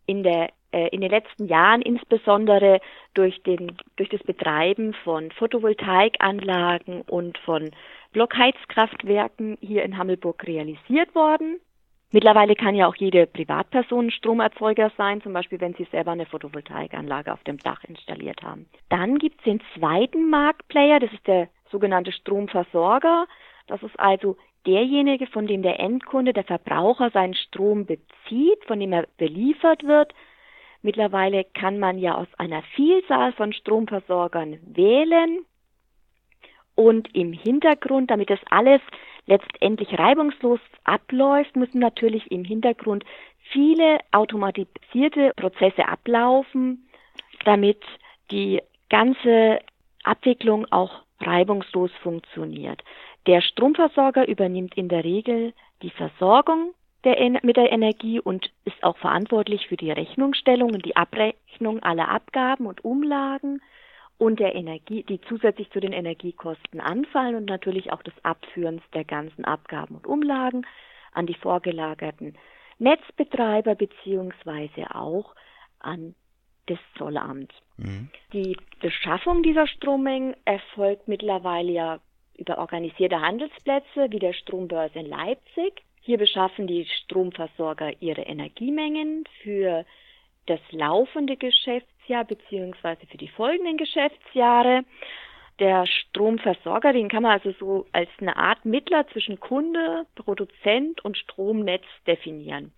in 0.06 0.24
der 0.24 0.50
äh, 0.72 0.90
in 0.90 1.02
den 1.02 1.12
letzten 1.12 1.46
Jahren 1.48 1.82
insbesondere 1.82 2.80
durch 3.14 3.42
den 3.44 3.78
durch 3.96 4.10
das 4.10 4.22
Betreiben 4.24 4.94
von 5.04 5.32
Photovoltaikanlagen 5.32 7.02
und 7.04 7.38
von 7.40 7.72
Blockheizkraftwerken 8.12 9.58
hier 9.62 9.84
in 9.84 9.98
Hammelburg 9.98 10.46
realisiert 10.46 11.14
worden. 11.16 11.60
Mittlerweile 12.12 12.56
kann 12.56 12.74
ja 12.74 12.88
auch 12.88 12.96
jede 12.96 13.28
Privatperson 13.28 14.12
Stromerzeuger 14.12 14.92
sein, 14.98 15.22
zum 15.22 15.34
Beispiel 15.34 15.60
wenn 15.60 15.74
Sie 15.74 15.88
selber 15.92 16.12
eine 16.12 16.26
Photovoltaikanlage 16.26 17.34
auf 17.34 17.44
dem 17.44 17.58
Dach 17.58 17.84
installiert 17.84 18.42
haben. 18.44 18.66
Dann 18.90 19.20
gibt 19.20 19.40
es 19.40 19.44
den 19.44 19.62
zweiten 19.76 20.30
Marktplayer, 20.30 21.00
das 21.02 21.12
ist 21.12 21.28
der 21.28 21.50
sogenannte 21.70 22.14
Stromversorger. 22.14 23.28
Das 23.68 23.84
ist 23.84 24.00
also 24.00 24.38
derjenige, 24.66 25.28
von 25.28 25.48
dem 25.48 25.62
der 25.64 25.82
Endkunde, 25.82 26.32
der 26.32 26.46
Verbraucher 26.46 27.10
seinen 27.12 27.34
Strom 27.34 27.86
bezieht, 27.86 28.64
von 28.66 28.80
dem 28.80 28.94
er 28.94 29.08
beliefert 29.18 29.84
wird. 29.84 30.14
Mittlerweile 30.82 31.44
kann 31.44 31.80
man 31.80 31.98
ja 31.98 32.16
aus 32.16 32.28
einer 32.38 32.62
Vielzahl 32.76 33.34
von 33.34 33.52
Stromversorgern 33.52 34.60
wählen. 34.64 35.46
Und 36.76 37.14
im 37.16 37.34
Hintergrund, 37.34 38.12
damit 38.12 38.30
das 38.30 38.40
alles 38.50 38.82
letztendlich 39.28 39.98
reibungslos 39.98 40.60
abläuft, 40.84 41.56
müssen 41.56 41.80
natürlich 41.80 42.32
im 42.32 42.44
Hintergrund 42.44 43.04
viele 43.52 44.00
automatisierte 44.12 45.34
Prozesse 45.36 45.88
ablaufen, 45.88 46.90
damit 47.46 47.82
die 48.32 48.62
ganze 48.90 49.60
Abwicklung 50.04 50.66
auch 50.72 51.04
reibungslos 51.20 51.92
funktioniert. 52.02 52.84
Der 53.26 53.42
Stromversorger 53.42 54.28
übernimmt 54.28 54.76
in 54.78 54.88
der 54.88 55.04
Regel 55.04 55.54
die 55.82 55.90
Versorgung 55.90 56.74
der, 57.04 57.40
mit 57.44 57.58
der 57.58 57.72
Energie 57.72 58.20
und 58.20 58.50
ist 58.66 58.82
auch 58.84 58.98
verantwortlich 58.98 59.68
für 59.68 59.78
die 59.78 59.92
Rechnungsstellung 59.92 60.74
und 60.74 60.86
die 60.86 60.96
Abrechnung 60.96 61.84
aller 61.84 62.10
Abgaben 62.10 62.66
und 62.66 62.84
Umlagen 62.84 63.62
und 64.18 64.40
der 64.40 64.56
Energie, 64.56 65.04
die 65.04 65.22
zusätzlich 65.22 65.70
zu 65.72 65.80
den 65.80 65.94
Energiekosten 65.94 66.80
anfallen 66.80 67.36
und 67.36 67.46
natürlich 67.46 67.92
auch 67.92 68.02
des 68.02 68.14
Abführens 68.24 68.82
der 68.94 69.04
ganzen 69.04 69.46
Abgaben 69.46 69.96
und 69.96 70.08
Umlagen 70.08 70.66
an 71.14 71.28
die 71.28 71.36
vorgelagerten 71.36 72.38
Netzbetreiber 72.80 73.76
beziehungsweise 73.76 74.96
auch 74.96 75.36
an 75.80 76.16
das 76.68 76.80
Zollamt. 76.98 77.54
Mhm. 77.78 78.10
Die 78.34 78.58
Beschaffung 78.82 79.44
dieser 79.44 79.68
Strommengen 79.68 80.36
erfolgt 80.46 81.08
mittlerweile 81.08 81.72
ja 81.72 82.00
über 82.38 82.60
organisierte 82.60 83.22
Handelsplätze 83.22 84.08
wie 84.10 84.20
der 84.20 84.34
Strombörse 84.34 85.00
in 85.00 85.08
Leipzig. 85.08 85.84
Hier 86.02 86.18
beschaffen 86.18 86.68
die 86.68 86.86
Stromversorger 86.86 88.02
ihre 88.02 88.22
Energiemengen 88.22 89.24
für 89.42 89.86
das 90.48 90.60
laufende 90.72 91.38
Geschäftsjahr 91.38 92.26
beziehungsweise 92.26 93.06
für 93.08 93.18
die 93.18 93.28
folgenden 93.28 93.78
Geschäftsjahre. 93.78 94.84
Der 95.60 95.88
Stromversorger, 95.88 96.94
den 96.94 97.10
kann 97.10 97.24
man 97.24 97.34
also 97.34 97.52
so 97.60 97.86
als 97.92 98.10
eine 98.20 98.36
Art 98.38 98.64
Mittler 98.66 99.08
zwischen 99.08 99.40
Kunde, 99.40 100.06
Produzent 100.16 101.04
und 101.04 101.18
Stromnetz 101.18 101.84
definieren. 102.06 102.72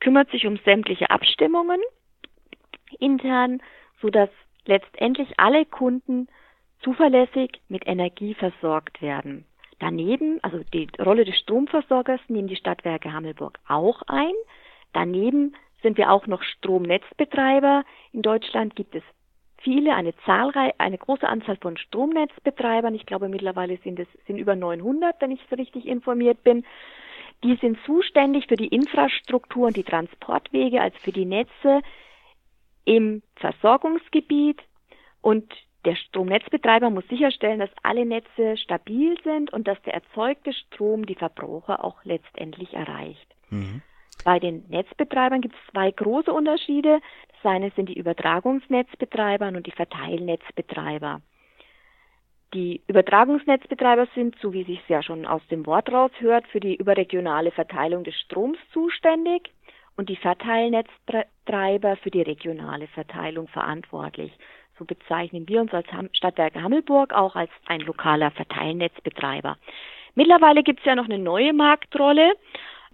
Kümmert 0.00 0.30
sich 0.30 0.46
um 0.46 0.58
sämtliche 0.64 1.10
Abstimmungen 1.10 1.80
intern, 2.98 3.62
so 4.00 4.08
dass 4.08 4.30
letztendlich 4.66 5.38
alle 5.38 5.64
Kunden 5.64 6.28
zuverlässig 6.80 7.60
mit 7.68 7.86
Energie 7.86 8.34
versorgt 8.34 9.02
werden. 9.02 9.44
Daneben, 9.78 10.42
also 10.42 10.62
die 10.72 10.88
Rolle 10.98 11.24
des 11.24 11.36
Stromversorgers 11.38 12.20
nehmen 12.28 12.48
die 12.48 12.56
Stadtwerke 12.56 13.12
Hammelburg 13.12 13.58
auch 13.68 14.02
ein. 14.06 14.32
Daneben 14.92 15.54
sind 15.82 15.98
wir 15.98 16.10
auch 16.10 16.26
noch 16.26 16.42
Stromnetzbetreiber. 16.42 17.84
In 18.12 18.22
Deutschland 18.22 18.76
gibt 18.76 18.94
es 18.94 19.02
viele, 19.58 19.94
eine 19.94 20.14
zahlreiche, 20.24 20.78
eine 20.78 20.98
große 20.98 21.28
Anzahl 21.28 21.56
von 21.56 21.76
Stromnetzbetreibern. 21.76 22.94
Ich 22.94 23.06
glaube, 23.06 23.28
mittlerweile 23.28 23.78
sind 23.78 23.98
es 23.98 24.08
sind 24.26 24.38
über 24.38 24.54
900, 24.54 25.20
wenn 25.20 25.30
ich 25.30 25.40
so 25.50 25.56
richtig 25.56 25.86
informiert 25.86 26.42
bin. 26.44 26.64
Die 27.44 27.56
sind 27.56 27.78
zuständig 27.84 28.46
für 28.46 28.56
die 28.56 28.68
Infrastruktur 28.68 29.66
und 29.66 29.76
die 29.76 29.84
Transportwege, 29.84 30.80
also 30.80 30.96
für 31.00 31.12
die 31.12 31.26
Netze 31.26 31.82
im 32.84 33.22
Versorgungsgebiet. 33.36 34.62
Und 35.20 35.52
der 35.84 35.96
Stromnetzbetreiber 35.96 36.90
muss 36.90 37.06
sicherstellen, 37.08 37.58
dass 37.58 37.70
alle 37.82 38.06
Netze 38.06 38.56
stabil 38.56 39.16
sind 39.22 39.52
und 39.52 39.68
dass 39.68 39.80
der 39.82 39.94
erzeugte 39.94 40.52
Strom 40.52 41.06
die 41.06 41.14
Verbraucher 41.14 41.84
auch 41.84 42.04
letztendlich 42.04 42.72
erreicht. 42.74 43.26
Mhm. 43.50 43.82
Bei 44.26 44.40
den 44.40 44.64
Netzbetreibern 44.70 45.40
gibt 45.40 45.54
es 45.54 45.70
zwei 45.70 45.88
große 45.92 46.32
Unterschiede. 46.32 46.98
Das 47.30 47.52
eine 47.52 47.70
sind 47.76 47.88
die 47.88 47.96
Übertragungsnetzbetreiber 47.96 49.46
und 49.46 49.64
die 49.68 49.70
Verteilnetzbetreiber. 49.70 51.20
Die 52.52 52.82
Übertragungsnetzbetreiber 52.88 54.08
sind, 54.16 54.34
so 54.42 54.52
wie 54.52 54.64
sich 54.64 54.80
ja 54.88 55.00
schon 55.04 55.26
aus 55.26 55.46
dem 55.46 55.64
Wort 55.64 55.92
raushört, 55.92 56.44
für 56.48 56.58
die 56.58 56.74
überregionale 56.74 57.52
Verteilung 57.52 58.02
des 58.02 58.18
Stroms 58.18 58.58
zuständig 58.72 59.52
und 59.96 60.08
die 60.08 60.16
Verteilnetzbetreiber 60.16 61.94
für 61.94 62.10
die 62.10 62.22
regionale 62.22 62.88
Verteilung 62.88 63.46
verantwortlich. 63.46 64.32
So 64.76 64.84
bezeichnen 64.84 65.48
wir 65.48 65.60
uns 65.60 65.72
als 65.72 65.86
Stadtwerke 66.14 66.60
Hammelburg 66.60 67.12
auch 67.12 67.36
als 67.36 67.50
ein 67.66 67.82
lokaler 67.82 68.32
Verteilnetzbetreiber. 68.32 69.56
Mittlerweile 70.16 70.64
gibt 70.64 70.80
es 70.80 70.86
ja 70.86 70.96
noch 70.96 71.04
eine 71.04 71.18
neue 71.20 71.52
Marktrolle. 71.52 72.32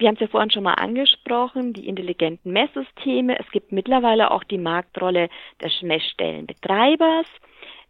Wir 0.02 0.08
haben 0.08 0.16
es 0.16 0.20
ja 0.22 0.26
vorhin 0.26 0.50
schon 0.50 0.64
mal 0.64 0.74
angesprochen, 0.74 1.74
die 1.74 1.86
intelligenten 1.86 2.52
Messsysteme. 2.52 3.38
Es 3.38 3.48
gibt 3.52 3.70
mittlerweile 3.70 4.32
auch 4.32 4.42
die 4.42 4.58
Marktrolle 4.58 5.28
des 5.62 5.80
Messstellenbetreibers. 5.80 7.26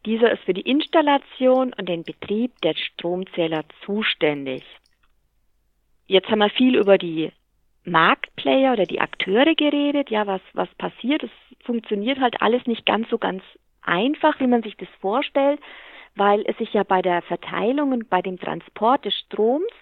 Dieser 0.04 0.31
ist 0.31 0.42
für 0.42 0.52
die 0.52 0.61
Installation 0.61 1.73
und 1.73 1.88
den 1.88 2.02
Betrieb 2.02 2.52
der 2.61 2.75
Stromzähler 2.75 3.64
zuständig. 3.87 4.62
Jetzt 6.07 6.28
haben 6.28 6.40
wir 6.40 6.50
viel 6.50 6.76
über 6.76 6.99
die 6.99 7.33
Marktplayer 7.87 8.75
oder 8.75 8.85
die 8.85 9.00
Akteure 9.00 9.54
geredet. 9.54 10.11
Ja, 10.11 10.26
was, 10.26 10.42
was 10.52 10.69
passiert? 10.75 11.23
Es 11.23 11.31
funktioniert 11.64 12.21
halt 12.21 12.42
alles 12.42 12.66
nicht 12.66 12.85
ganz 12.85 13.09
so 13.09 13.16
ganz 13.16 13.42
einfach, 13.81 14.38
wie 14.38 14.49
man 14.49 14.62
sich 14.62 14.76
das 14.76 14.88
vorstellt, 15.00 15.61
weil 16.14 16.45
es 16.47 16.59
sich 16.59 16.75
ja 16.75 16.83
bei 16.83 17.00
der 17.00 17.23
Verteilung 17.23 17.92
und 17.92 18.11
bei 18.11 18.21
dem 18.21 18.38
Transport 18.38 19.07
des 19.07 19.14
Stroms 19.14 19.73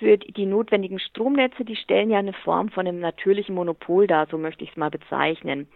für 0.00 0.16
die 0.16 0.46
notwendigen 0.46 0.98
Stromnetze, 0.98 1.64
die 1.64 1.76
stellen 1.76 2.10
ja 2.10 2.18
eine 2.18 2.32
Form 2.32 2.70
von 2.70 2.88
einem 2.88 3.00
natürlichen 3.00 3.54
Monopol 3.54 4.06
dar, 4.06 4.26
so 4.26 4.38
möchte 4.38 4.64
ich 4.64 4.70
es 4.70 4.76
mal 4.76 4.90
bezeichnen. 4.90 5.68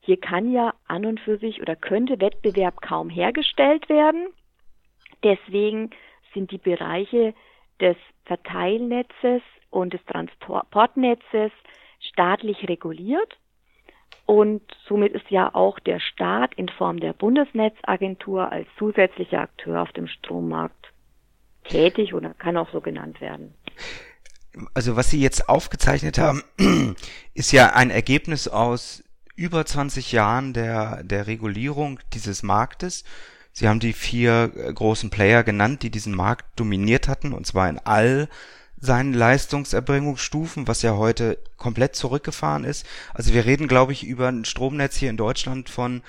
Hier 0.00 0.18
kann 0.18 0.52
ja 0.52 0.74
an 0.88 1.06
und 1.06 1.20
für 1.20 1.38
sich 1.38 1.62
oder 1.62 1.76
könnte 1.76 2.20
Wettbewerb 2.20 2.82
kaum 2.82 3.08
hergestellt 3.08 3.88
werden. 3.88 4.28
Deswegen 5.22 5.90
sind 6.34 6.50
die 6.50 6.58
Bereiche 6.58 7.34
des 7.80 7.96
Verteilnetzes 8.24 9.42
und 9.70 9.92
des 9.94 10.04
Transportnetzes 10.06 11.52
staatlich 12.00 12.68
reguliert. 12.68 13.38
Und 14.26 14.62
somit 14.86 15.12
ist 15.12 15.30
ja 15.30 15.54
auch 15.54 15.78
der 15.78 16.00
Staat 16.00 16.54
in 16.54 16.68
Form 16.68 16.98
der 17.00 17.12
Bundesnetzagentur 17.12 18.50
als 18.50 18.66
zusätzlicher 18.76 19.40
Akteur 19.40 19.80
auf 19.82 19.92
dem 19.92 20.08
Strommarkt 20.08 20.92
tätig 21.68 22.14
oder 22.14 22.34
kann 22.34 22.56
auch 22.56 22.70
so 22.70 22.80
genannt 22.80 23.20
werden. 23.20 23.54
Also 24.74 24.96
was 24.96 25.10
Sie 25.10 25.20
jetzt 25.20 25.48
aufgezeichnet 25.48 26.18
haben, 26.18 26.42
ist 27.34 27.52
ja 27.52 27.74
ein 27.74 27.90
Ergebnis 27.90 28.48
aus 28.48 29.04
über 29.36 29.64
20 29.64 30.10
Jahren 30.12 30.52
der, 30.52 31.04
der 31.04 31.28
Regulierung 31.28 32.00
dieses 32.12 32.42
Marktes. 32.42 33.04
Sie 33.52 33.68
haben 33.68 33.80
die 33.80 33.92
vier 33.92 34.52
äh, 34.56 34.72
großen 34.72 35.10
Player 35.10 35.44
genannt, 35.44 35.82
die 35.82 35.90
diesen 35.90 36.14
Markt 36.14 36.58
dominiert 36.58 37.08
hatten, 37.08 37.32
und 37.32 37.46
zwar 37.46 37.68
in 37.68 37.78
all 37.78 38.28
seinen 38.80 39.12
Leistungserbringungsstufen, 39.12 40.68
was 40.68 40.82
ja 40.82 40.96
heute 40.96 41.38
komplett 41.56 41.96
zurückgefahren 41.96 42.64
ist. 42.64 42.86
Also 43.14 43.34
wir 43.34 43.44
reden, 43.44 43.68
glaube 43.68 43.92
ich, 43.92 44.04
über 44.04 44.28
ein 44.28 44.44
Stromnetz 44.44 44.96
hier 44.96 45.10
in 45.10 45.16
Deutschland 45.16 45.68
von, 45.68 46.02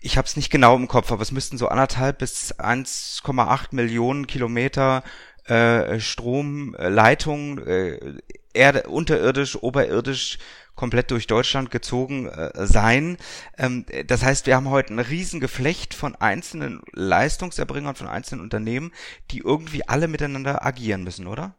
ich 0.00 0.16
habe 0.16 0.26
es 0.26 0.36
nicht 0.36 0.50
genau 0.50 0.76
im 0.76 0.88
Kopf, 0.88 1.12
aber 1.12 1.22
es 1.22 1.32
müssten 1.32 1.58
so 1.58 1.68
anderthalb 1.68 2.18
bis 2.18 2.54
1,8 2.58 3.68
Millionen 3.72 4.26
Kilometer 4.26 5.02
äh, 5.46 5.98
Stromleitungen, 6.00 7.66
äh, 7.66 8.14
Erde, 8.54 8.82
unterirdisch, 8.88 9.56
oberirdisch 9.62 10.38
komplett 10.74 11.10
durch 11.10 11.26
Deutschland 11.26 11.70
gezogen 11.70 12.26
äh, 12.26 12.66
sein. 12.66 13.16
Ähm, 13.58 13.86
das 14.06 14.22
heißt, 14.24 14.46
wir 14.46 14.56
haben 14.56 14.70
heute 14.70 14.94
ein 14.94 14.98
Riesengeflecht 14.98 15.94
von 15.94 16.14
einzelnen 16.16 16.82
Leistungserbringern, 16.92 17.94
von 17.94 18.08
einzelnen 18.08 18.42
Unternehmen, 18.42 18.92
die 19.30 19.38
irgendwie 19.38 19.88
alle 19.88 20.08
miteinander 20.08 20.64
agieren 20.64 21.04
müssen, 21.04 21.26
oder? 21.26 21.54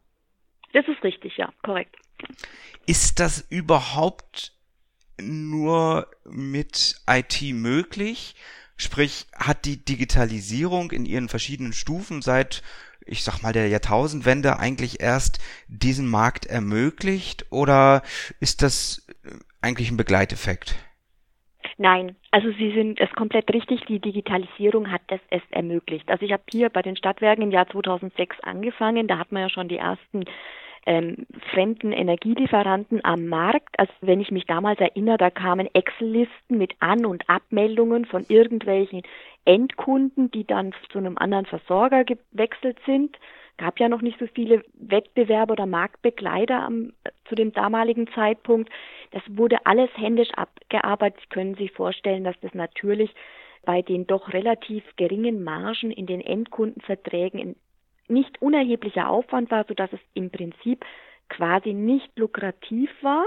Das 0.72 0.86
ist 0.88 1.02
richtig, 1.04 1.36
ja, 1.36 1.52
korrekt. 1.62 1.96
Ist 2.86 3.20
das 3.20 3.40
überhaupt 3.48 4.52
nur 5.20 6.08
mit 6.24 6.96
IT 7.08 7.42
möglich? 7.54 8.34
Sprich, 8.76 9.26
hat 9.36 9.64
die 9.66 9.84
Digitalisierung 9.84 10.90
in 10.90 11.06
ihren 11.06 11.28
verschiedenen 11.28 11.72
Stufen 11.72 12.22
seit 12.22 12.62
ich 13.06 13.24
sag 13.24 13.42
mal, 13.42 13.52
der 13.52 13.68
Jahrtausendwende 13.68 14.58
eigentlich 14.58 15.00
erst 15.00 15.38
diesen 15.68 16.08
Markt 16.08 16.46
ermöglicht 16.46 17.46
oder 17.50 18.02
ist 18.40 18.62
das 18.62 19.06
äh, 19.24 19.30
eigentlich 19.60 19.90
ein 19.90 19.96
Begleiteffekt? 19.96 20.76
Nein, 21.76 22.16
also 22.30 22.50
Sie 22.52 22.72
sind 22.72 23.00
es 23.00 23.10
komplett 23.12 23.52
richtig. 23.52 23.84
Die 23.86 23.98
Digitalisierung 23.98 24.92
hat 24.92 25.02
das 25.08 25.20
erst 25.30 25.50
ermöglicht. 25.50 26.08
Also 26.08 26.24
ich 26.24 26.32
habe 26.32 26.44
hier 26.50 26.68
bei 26.70 26.82
den 26.82 26.96
Stadtwerken 26.96 27.42
im 27.42 27.50
Jahr 27.50 27.68
2006 27.68 28.36
angefangen. 28.40 29.08
Da 29.08 29.18
hat 29.18 29.32
man 29.32 29.42
ja 29.42 29.48
schon 29.48 29.68
die 29.68 29.78
ersten 29.78 30.24
ähm, 30.86 31.26
fremden 31.52 31.92
Energielieferanten 31.92 33.04
am 33.04 33.26
Markt. 33.26 33.78
Also 33.78 33.92
wenn 34.00 34.20
ich 34.20 34.30
mich 34.30 34.46
damals 34.46 34.80
erinnere, 34.80 35.16
da 35.16 35.30
kamen 35.30 35.68
Excel-Listen 35.72 36.58
mit 36.58 36.74
An- 36.80 37.06
und 37.06 37.28
Abmeldungen 37.28 38.04
von 38.04 38.24
irgendwelchen 38.28 39.02
Endkunden, 39.44 40.30
die 40.30 40.44
dann 40.44 40.74
zu 40.90 40.98
einem 40.98 41.18
anderen 41.18 41.46
Versorger 41.46 42.04
gewechselt 42.04 42.78
sind. 42.86 43.16
Gab 43.56 43.78
ja 43.78 43.88
noch 43.88 44.02
nicht 44.02 44.18
so 44.18 44.26
viele 44.26 44.62
Wettbewerber 44.74 45.52
oder 45.52 45.66
Marktbegleiter 45.66 46.62
am, 46.62 46.92
zu 47.28 47.34
dem 47.34 47.52
damaligen 47.52 48.08
Zeitpunkt. 48.08 48.70
Das 49.12 49.22
wurde 49.28 49.64
alles 49.64 49.90
händisch 49.94 50.30
abgearbeitet. 50.32 51.20
Sie 51.20 51.28
können 51.28 51.54
sich 51.54 51.70
vorstellen, 51.72 52.24
dass 52.24 52.38
das 52.40 52.52
natürlich 52.54 53.14
bei 53.64 53.80
den 53.80 54.06
doch 54.06 54.32
relativ 54.32 54.84
geringen 54.96 55.44
Margen 55.44 55.90
in 55.90 56.06
den 56.06 56.20
Endkundenverträgen 56.20 57.40
ein 57.40 57.56
nicht 58.08 58.40
unerheblicher 58.42 59.08
Aufwand 59.08 59.50
war, 59.50 59.64
sodass 59.64 59.92
es 59.92 60.00
im 60.14 60.30
Prinzip 60.30 60.84
quasi 61.28 61.72
nicht 61.72 62.18
lukrativ 62.18 62.90
war, 63.02 63.24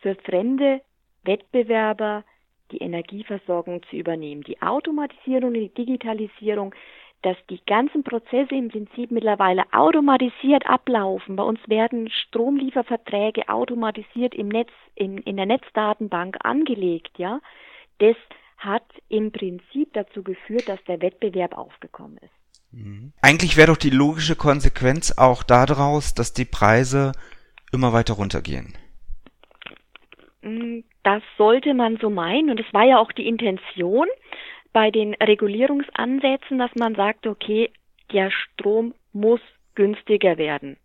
für 0.00 0.14
fremde 0.16 0.80
Wettbewerber 1.22 2.24
die 2.70 2.78
Energieversorgung 2.78 3.82
zu 3.84 3.96
übernehmen. 3.96 4.42
Die 4.42 4.60
Automatisierung, 4.60 5.54
die 5.54 5.68
Digitalisierung, 5.68 6.74
dass 7.22 7.36
die 7.48 7.60
ganzen 7.64 8.04
Prozesse 8.04 8.54
im 8.54 8.68
Prinzip 8.68 9.10
mittlerweile 9.10 9.64
automatisiert 9.72 10.66
ablaufen. 10.68 11.36
Bei 11.36 11.42
uns 11.42 11.58
werden 11.68 12.10
Stromlieferverträge 12.10 13.48
automatisiert 13.48 14.34
im 14.34 14.48
Netz, 14.48 14.70
in, 14.94 15.18
in 15.18 15.36
der 15.36 15.46
Netzdatenbank 15.46 16.36
angelegt, 16.44 17.18
ja. 17.18 17.40
Das 17.98 18.16
hat 18.58 18.84
im 19.08 19.32
Prinzip 19.32 19.92
dazu 19.94 20.22
geführt, 20.22 20.68
dass 20.68 20.82
der 20.84 21.00
Wettbewerb 21.00 21.56
aufgekommen 21.56 22.18
ist. 22.18 22.43
Mhm. 22.74 23.12
Eigentlich 23.20 23.56
wäre 23.56 23.68
doch 23.68 23.76
die 23.76 23.90
logische 23.90 24.36
Konsequenz 24.36 25.16
auch 25.16 25.42
daraus, 25.42 26.14
dass 26.14 26.32
die 26.32 26.44
Preise 26.44 27.12
immer 27.72 27.92
weiter 27.92 28.14
runtergehen. 28.14 28.74
Mm, 30.42 30.80
das 31.02 31.22
sollte 31.38 31.74
man 31.74 31.98
so 32.00 32.10
meinen 32.10 32.50
und 32.50 32.60
es 32.60 32.72
war 32.72 32.84
ja 32.84 32.98
auch 32.98 33.12
die 33.12 33.26
Intention 33.26 34.06
bei 34.72 34.90
den 34.90 35.14
Regulierungsansätzen, 35.14 36.58
dass 36.58 36.74
man 36.74 36.96
sagt, 36.96 37.26
okay, 37.26 37.70
der 38.12 38.30
Strom 38.30 38.94
muss 39.12 39.40
günstiger 39.74 40.36
werden. 40.36 40.76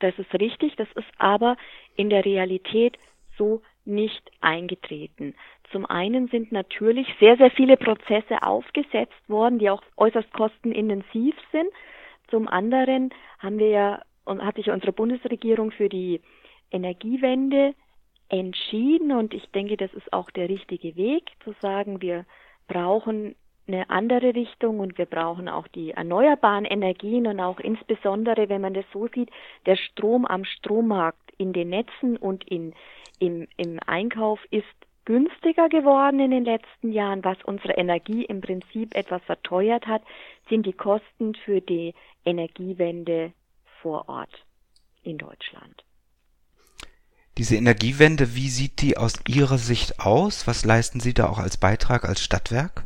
Das 0.00 0.18
ist 0.18 0.32
richtig, 0.34 0.76
das 0.76 0.88
ist 0.94 1.08
aber 1.18 1.56
in 1.96 2.08
der 2.08 2.24
Realität 2.24 2.96
so 3.36 3.62
nicht 3.84 4.30
eingetreten. 4.40 5.34
Zum 5.70 5.86
einen 5.86 6.28
sind 6.28 6.52
natürlich 6.52 7.06
sehr, 7.20 7.36
sehr 7.36 7.50
viele 7.50 7.76
Prozesse 7.76 8.42
aufgesetzt 8.42 9.28
worden, 9.28 9.58
die 9.58 9.70
auch 9.70 9.82
äußerst 9.96 10.32
kostenintensiv 10.32 11.34
sind. 11.52 11.68
Zum 12.28 12.48
anderen 12.48 13.10
haben 13.38 13.58
wir 13.58 13.68
ja, 13.68 14.02
und 14.24 14.44
hat 14.44 14.56
sich 14.56 14.70
unsere 14.70 14.92
Bundesregierung 14.92 15.70
für 15.70 15.88
die 15.88 16.20
Energiewende 16.70 17.74
entschieden 18.28 19.12
und 19.12 19.32
ich 19.32 19.50
denke, 19.52 19.76
das 19.76 19.92
ist 19.94 20.12
auch 20.12 20.30
der 20.30 20.48
richtige 20.48 20.96
Weg, 20.96 21.30
zu 21.44 21.54
sagen, 21.60 22.02
wir 22.02 22.26
brauchen 22.66 23.34
eine 23.66 23.88
andere 23.90 24.34
Richtung 24.34 24.80
und 24.80 24.98
wir 24.98 25.06
brauchen 25.06 25.48
auch 25.48 25.68
die 25.68 25.92
erneuerbaren 25.92 26.64
Energien 26.64 27.26
und 27.26 27.40
auch 27.40 27.60
insbesondere, 27.60 28.48
wenn 28.48 28.60
man 28.60 28.74
das 28.74 28.84
so 28.92 29.08
sieht, 29.08 29.30
der 29.66 29.76
Strom 29.76 30.24
am 30.24 30.44
Strommarkt 30.44 31.32
in 31.36 31.52
den 31.52 31.70
Netzen 31.70 32.16
und 32.16 32.44
in, 32.48 32.74
im, 33.18 33.46
im 33.56 33.78
Einkauf 33.86 34.40
ist 34.50 34.66
günstiger 35.08 35.70
geworden 35.70 36.20
in 36.20 36.30
den 36.30 36.44
letzten 36.44 36.92
Jahren. 36.92 37.24
Was 37.24 37.38
unsere 37.42 37.72
Energie 37.72 38.26
im 38.26 38.42
Prinzip 38.42 38.94
etwas 38.94 39.22
verteuert 39.22 39.86
hat, 39.86 40.02
sind 40.50 40.66
die 40.66 40.74
Kosten 40.74 41.34
für 41.34 41.62
die 41.62 41.94
Energiewende 42.26 43.32
vor 43.80 44.06
Ort 44.10 44.44
in 45.02 45.16
Deutschland. 45.16 45.82
Diese 47.38 47.56
Energiewende, 47.56 48.34
wie 48.34 48.50
sieht 48.50 48.82
die 48.82 48.98
aus 48.98 49.14
Ihrer 49.26 49.56
Sicht 49.56 49.98
aus? 49.98 50.46
Was 50.46 50.66
leisten 50.66 51.00
Sie 51.00 51.14
da 51.14 51.30
auch 51.30 51.38
als 51.38 51.56
Beitrag 51.56 52.04
als 52.04 52.22
Stadtwerk? 52.22 52.84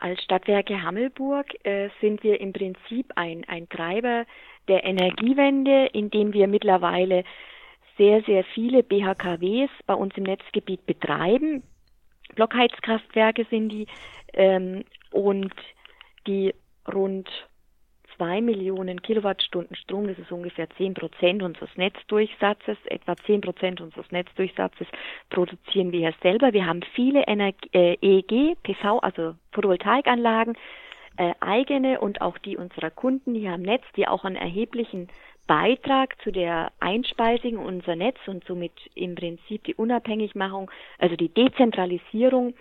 Als 0.00 0.22
Stadtwerke 0.22 0.82
Hammelburg 0.82 1.46
äh, 1.64 1.88
sind 2.02 2.22
wir 2.24 2.38
im 2.42 2.52
Prinzip 2.52 3.10
ein, 3.14 3.44
ein 3.48 3.70
Treiber 3.70 4.26
der 4.68 4.84
Energiewende, 4.84 5.86
indem 5.94 6.34
wir 6.34 6.46
mittlerweile 6.46 7.24
sehr, 7.96 8.22
sehr 8.22 8.44
viele 8.44 8.82
BHKWs 8.82 9.70
bei 9.86 9.94
uns 9.94 10.16
im 10.16 10.24
Netzgebiet 10.24 10.86
betreiben. 10.86 11.62
Blockheizkraftwerke 12.34 13.46
sind 13.50 13.68
die 13.68 13.86
ähm, 14.32 14.84
und 15.10 15.54
die 16.26 16.54
rund 16.92 17.28
zwei 18.16 18.40
Millionen 18.40 19.02
Kilowattstunden 19.02 19.76
Strom, 19.76 20.06
das 20.06 20.18
ist 20.18 20.30
ungefähr 20.30 20.68
zehn 20.76 20.94
Prozent 20.94 21.42
unseres 21.42 21.70
Netzdurchsatzes, 21.76 22.76
etwa 22.86 23.16
zehn 23.16 23.40
Prozent 23.40 23.80
unseres 23.80 24.10
Netzdurchsatzes 24.10 24.86
produzieren 25.30 25.92
wir 25.92 26.00
ja 26.00 26.12
selber. 26.22 26.52
Wir 26.52 26.66
haben 26.66 26.82
viele 26.94 27.24
Energie, 27.26 27.68
äh, 27.72 27.96
EEG, 28.00 28.56
PV, 28.62 28.98
also 28.98 29.34
Photovoltaikanlagen, 29.52 30.56
äh, 31.16 31.32
eigene 31.40 32.00
und 32.00 32.20
auch 32.20 32.38
die 32.38 32.56
unserer 32.56 32.90
Kunden 32.90 33.34
hier 33.34 33.52
am 33.52 33.62
Netz, 33.62 33.84
die 33.96 34.08
auch 34.08 34.24
einen 34.24 34.36
erheblichen 34.36 35.08
Beitrag 35.46 36.20
zu 36.22 36.30
der 36.30 36.72
Einspeisung 36.80 37.58
unser 37.58 37.96
Netz 37.96 38.18
und 38.26 38.44
somit 38.44 38.72
im 38.94 39.14
Prinzip 39.14 39.64
die 39.64 39.74
Unabhängigmachung, 39.74 40.70
also 40.98 41.16
die 41.16 41.28
Dezentralisierung 41.28 42.54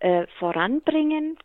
äh, 0.00 0.26
voranbringen. 0.38 1.36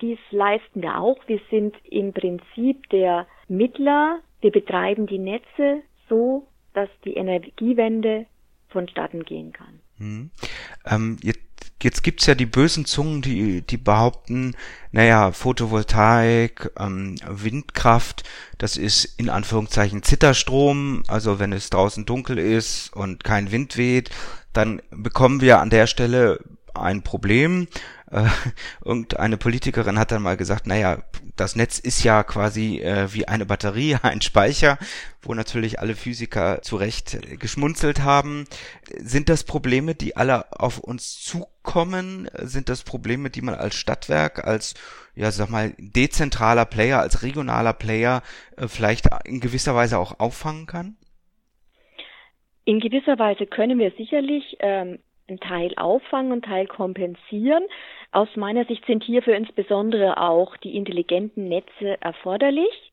Dies 0.00 0.18
leisten 0.30 0.82
wir 0.82 0.98
auch. 0.98 1.18
Wir 1.26 1.40
sind 1.50 1.74
im 1.84 2.12
Prinzip 2.12 2.88
der 2.90 3.26
Mittler. 3.48 4.20
Wir 4.40 4.50
betreiben 4.50 5.06
die 5.06 5.18
Netze 5.18 5.82
so, 6.08 6.46
dass 6.74 6.88
die 7.04 7.14
Energiewende 7.14 8.26
vonstatten 8.68 9.24
gehen 9.24 9.52
kann. 9.52 9.80
Hm. 9.98 10.30
Ähm, 10.86 11.18
jetzt 11.22 11.41
jetzt 11.84 12.02
gibt's 12.02 12.26
ja 12.26 12.34
die 12.34 12.46
bösen 12.46 12.84
Zungen, 12.84 13.22
die, 13.22 13.62
die 13.62 13.76
behaupten, 13.76 14.54
naja, 14.90 15.32
Photovoltaik, 15.32 16.70
ähm, 16.78 17.16
Windkraft, 17.26 18.24
das 18.58 18.76
ist 18.76 19.04
in 19.18 19.30
Anführungszeichen 19.30 20.02
Zitterstrom, 20.02 21.02
also 21.08 21.38
wenn 21.38 21.52
es 21.52 21.70
draußen 21.70 22.04
dunkel 22.04 22.38
ist 22.38 22.92
und 22.94 23.24
kein 23.24 23.50
Wind 23.50 23.76
weht, 23.76 24.10
dann 24.52 24.82
bekommen 24.90 25.40
wir 25.40 25.60
an 25.60 25.70
der 25.70 25.86
Stelle 25.86 26.40
ein 26.74 27.02
Problem. 27.02 27.68
Äh, 28.12 28.28
irgendeine 28.84 29.38
Politikerin 29.38 29.98
hat 29.98 30.12
dann 30.12 30.22
mal 30.22 30.36
gesagt, 30.36 30.66
naja, 30.66 30.98
das 31.34 31.56
Netz 31.56 31.78
ist 31.78 32.04
ja 32.04 32.22
quasi 32.22 32.78
äh, 32.78 33.12
wie 33.14 33.26
eine 33.26 33.46
Batterie, 33.46 33.96
ein 34.02 34.20
Speicher, 34.20 34.78
wo 35.22 35.32
natürlich 35.32 35.80
alle 35.80 35.94
Physiker 35.94 36.60
zu 36.60 36.76
Recht 36.76 37.18
geschmunzelt 37.40 38.02
haben. 38.02 38.44
Sind 38.98 39.30
das 39.30 39.44
Probleme, 39.44 39.94
die 39.94 40.14
alle 40.14 40.44
auf 40.52 40.78
uns 40.78 41.22
zukommen? 41.22 42.28
Sind 42.34 42.68
das 42.68 42.82
Probleme, 42.82 43.30
die 43.30 43.40
man 43.40 43.54
als 43.54 43.76
Stadtwerk, 43.76 44.46
als, 44.46 44.74
ja, 45.14 45.30
sag 45.30 45.48
mal, 45.48 45.72
dezentraler 45.78 46.66
Player, 46.66 47.00
als 47.00 47.22
regionaler 47.22 47.72
Player 47.72 48.22
äh, 48.58 48.68
vielleicht 48.68 49.08
in 49.24 49.40
gewisser 49.40 49.74
Weise 49.74 49.98
auch 49.98 50.20
auffangen 50.20 50.66
kann? 50.66 50.96
In 52.64 52.78
gewisser 52.78 53.18
Weise 53.18 53.46
können 53.46 53.78
wir 53.78 53.90
sicherlich 53.96 54.56
ähm, 54.60 54.98
einen 55.28 55.40
Teil 55.40 55.72
auffangen 55.76 56.32
und 56.32 56.44
Teil 56.44 56.66
kompensieren. 56.66 57.64
Aus 58.10 58.28
meiner 58.36 58.64
Sicht 58.64 58.84
sind 58.86 59.04
hierfür 59.04 59.34
insbesondere 59.34 60.18
auch 60.18 60.56
die 60.58 60.76
intelligenten 60.76 61.48
Netze 61.48 62.00
erforderlich. 62.00 62.92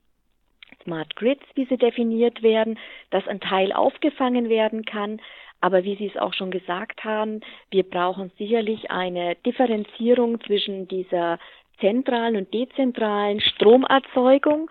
Smart 0.84 1.16
Grids, 1.16 1.44
wie 1.56 1.66
sie 1.66 1.78
definiert 1.78 2.42
werden, 2.42 2.80
dass 3.10 3.28
ein 3.28 3.40
Teil 3.40 3.74
aufgefangen 3.74 4.50
werden 4.50 4.86
kann. 4.86 5.22
Aber 5.62 5.84
wie 5.84 5.96
Sie 5.96 6.08
es 6.08 6.16
auch 6.16 6.34
schon 6.34 6.52
gesagt 6.52 7.04
haben, 7.04 7.42
wir 7.70 7.84
brauchen 7.84 8.32
sicherlich 8.38 8.92
eine 8.92 9.36
Differenzierung 9.46 10.40
zwischen 10.42 10.88
dieser 10.88 11.38
zentralen 11.80 12.38
und 12.38 12.54
dezentralen 12.54 13.42
Stromerzeugung, 13.42 14.70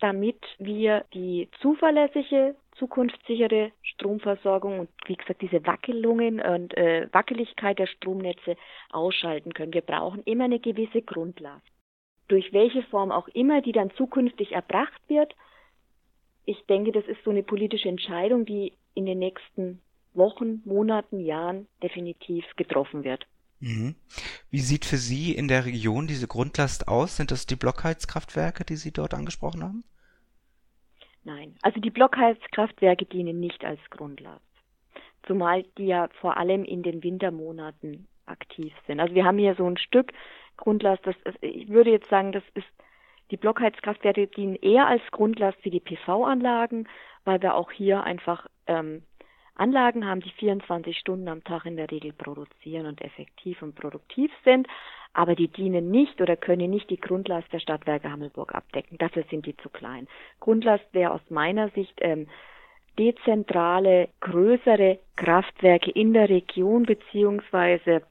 damit 0.00 0.36
wir 0.58 1.04
die 1.14 1.48
zuverlässige 1.60 2.54
zukunftssichere 2.78 3.72
Stromversorgung 3.82 4.80
und 4.80 4.88
wie 5.06 5.16
gesagt 5.16 5.42
diese 5.42 5.64
Wackelungen 5.66 6.40
und 6.40 6.76
äh, 6.76 7.08
Wackeligkeit 7.12 7.78
der 7.78 7.86
Stromnetze 7.86 8.56
ausschalten 8.90 9.54
können. 9.54 9.72
Wir 9.72 9.82
brauchen 9.82 10.22
immer 10.24 10.44
eine 10.44 10.60
gewisse 10.60 11.02
Grundlast. 11.02 11.66
Durch 12.28 12.52
welche 12.52 12.82
Form 12.84 13.12
auch 13.12 13.28
immer 13.28 13.62
die 13.62 13.72
dann 13.72 13.90
zukünftig 13.92 14.52
erbracht 14.52 15.00
wird, 15.08 15.34
ich 16.44 16.64
denke, 16.68 16.92
das 16.92 17.04
ist 17.06 17.22
so 17.24 17.30
eine 17.30 17.42
politische 17.42 17.88
Entscheidung, 17.88 18.44
die 18.44 18.72
in 18.94 19.06
den 19.06 19.18
nächsten 19.18 19.80
Wochen, 20.14 20.62
Monaten, 20.64 21.20
Jahren 21.20 21.66
definitiv 21.82 22.44
getroffen 22.56 23.04
wird. 23.04 23.26
Mhm. 23.60 23.94
Wie 24.50 24.60
sieht 24.60 24.84
für 24.84 24.96
Sie 24.96 25.34
in 25.34 25.48
der 25.48 25.64
Region 25.64 26.06
diese 26.06 26.26
Grundlast 26.26 26.88
aus? 26.88 27.16
Sind 27.16 27.30
das 27.30 27.46
die 27.46 27.56
Blockheizkraftwerke, 27.56 28.64
die 28.64 28.76
Sie 28.76 28.92
dort 28.92 29.14
angesprochen 29.14 29.62
haben? 29.62 29.84
Nein, 31.26 31.56
also 31.62 31.80
die 31.80 31.90
Blockheizkraftwerke 31.90 33.04
dienen 33.04 33.40
nicht 33.40 33.64
als 33.64 33.80
Grundlast, 33.90 34.46
zumal 35.26 35.64
die 35.76 35.86
ja 35.86 36.08
vor 36.20 36.36
allem 36.36 36.64
in 36.64 36.84
den 36.84 37.02
Wintermonaten 37.02 38.06
aktiv 38.26 38.72
sind. 38.86 39.00
Also 39.00 39.12
wir 39.16 39.24
haben 39.24 39.36
hier 39.36 39.56
so 39.56 39.66
ein 39.66 39.76
Stück 39.76 40.12
Grundlast, 40.56 41.04
das 41.04 41.16
ist, 41.24 41.36
ich 41.40 41.68
würde 41.68 41.90
jetzt 41.90 42.08
sagen, 42.08 42.30
das 42.30 42.44
ist 42.54 42.68
die 43.32 43.36
Blockheizkraftwerke 43.36 44.28
dienen 44.28 44.54
eher 44.54 44.86
als 44.86 45.02
Grundlast 45.10 45.58
wie 45.64 45.70
die 45.70 45.80
PV-Anlagen, 45.80 46.88
weil 47.24 47.42
wir 47.42 47.56
auch 47.56 47.72
hier 47.72 48.04
einfach 48.04 48.46
ähm, 48.68 49.02
Anlagen 49.56 50.06
haben, 50.06 50.20
die 50.20 50.30
24 50.30 50.96
Stunden 50.96 51.26
am 51.26 51.42
Tag 51.42 51.66
in 51.66 51.76
der 51.76 51.90
Regel 51.90 52.12
produzieren 52.12 52.86
und 52.86 53.00
effektiv 53.00 53.62
und 53.62 53.74
produktiv 53.74 54.30
sind, 54.44 54.68
aber 55.16 55.34
die 55.34 55.48
dienen 55.48 55.90
nicht 55.90 56.20
oder 56.20 56.36
können 56.36 56.70
nicht 56.70 56.90
die 56.90 57.00
Grundlast 57.00 57.50
der 57.50 57.58
Stadtwerke 57.58 58.10
Hammelburg 58.10 58.54
abdecken. 58.54 58.98
Dafür 58.98 59.24
sind 59.30 59.46
die 59.46 59.56
zu 59.56 59.70
klein. 59.70 60.08
Grundlast 60.40 60.84
wäre 60.92 61.12
aus 61.12 61.22
meiner 61.30 61.70
Sicht 61.70 61.94
ähm, 62.02 62.26
dezentrale, 62.98 64.10
größere 64.20 64.98
Kraftwerke 65.16 65.90
in 65.90 66.12
der 66.12 66.28
Region 66.28 66.82
beziehungsweise 66.82 68.02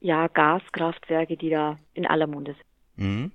ja 0.00 0.28
Gaskraftwerke, 0.28 1.36
die 1.36 1.50
da 1.50 1.78
in 1.92 2.06
aller 2.06 2.26
Munde 2.26 2.54
sind. 2.54 3.06
Mhm. 3.06 3.32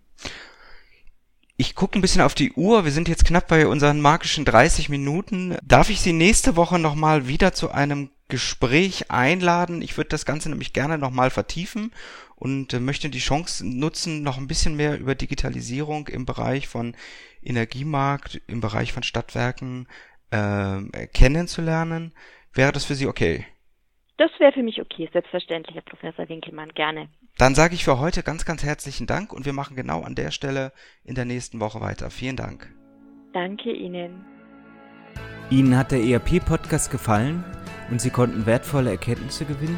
Ich 1.58 1.76
gucke 1.76 2.00
ein 2.00 2.02
bisschen 2.02 2.24
auf 2.24 2.34
die 2.34 2.54
Uhr. 2.54 2.86
Wir 2.86 2.92
sind 2.92 3.08
jetzt 3.08 3.26
knapp 3.26 3.48
bei 3.48 3.68
unseren 3.68 4.02
magischen 4.02 4.46
30 4.46 4.90
Minuten. 4.90 5.56
Darf 5.64 5.92
ich 5.92 6.02
Sie 6.02 6.14
nächste 6.14 6.56
Woche 6.56 6.80
nochmal 6.80 7.28
wieder 7.28 7.54
zu 7.54 7.70
einem 7.70 8.10
Gespräch 8.30 9.12
einladen? 9.12 9.84
Ich 9.84 9.96
würde 9.96 10.10
das 10.10 10.26
Ganze 10.26 10.50
nämlich 10.50 10.74
gerne 10.74 10.98
nochmal 10.98 11.30
vertiefen 11.30 11.92
und 12.42 12.74
äh, 12.74 12.80
möchte 12.80 13.10
die 13.10 13.20
Chance 13.20 13.64
nutzen, 13.64 14.24
noch 14.24 14.40
ein 14.40 14.48
bisschen 14.48 14.76
mehr 14.76 15.00
über 15.00 15.14
Digitalisierung 15.14 16.08
im 16.08 16.26
Bereich 16.26 16.68
von 16.68 16.96
Energiemarkt, 17.44 18.42
im 18.48 18.62
Bereich 18.62 18.94
von 18.94 19.04
Stadtwerken 19.04 19.88
äh, 20.32 21.06
kennenzulernen. 21.14 22.16
Wäre 22.52 22.72
das 22.72 22.86
für 22.86 22.96
Sie 22.96 23.06
okay? 23.06 23.46
Das 24.18 24.32
wäre 24.40 24.54
für 24.54 24.64
mich 24.64 24.82
okay, 24.82 25.08
selbstverständlich, 25.14 25.76
Herr 25.76 25.84
Professor 25.84 26.28
Winkelmann, 26.30 26.74
gerne. 26.74 27.10
Dann 27.38 27.54
sage 27.54 27.76
ich 27.76 27.84
für 27.84 28.00
heute 28.00 28.24
ganz, 28.24 28.44
ganz 28.44 28.64
herzlichen 28.64 29.06
Dank 29.06 29.34
und 29.34 29.46
wir 29.46 29.54
machen 29.54 29.76
genau 29.76 30.02
an 30.02 30.16
der 30.16 30.32
Stelle 30.32 30.74
in 31.04 31.14
der 31.14 31.26
nächsten 31.26 31.60
Woche 31.60 31.80
weiter. 31.80 32.10
Vielen 32.10 32.38
Dank. 32.38 32.74
Danke 33.34 33.72
Ihnen. 33.72 34.26
Ihnen 35.52 35.78
hat 35.78 35.92
der 35.92 36.02
ERP-Podcast 36.02 36.90
gefallen 36.90 37.44
und 37.92 38.02
Sie 38.02 38.10
konnten 38.10 38.48
wertvolle 38.48 38.90
Erkenntnisse 38.90 39.46
gewinnen? 39.46 39.78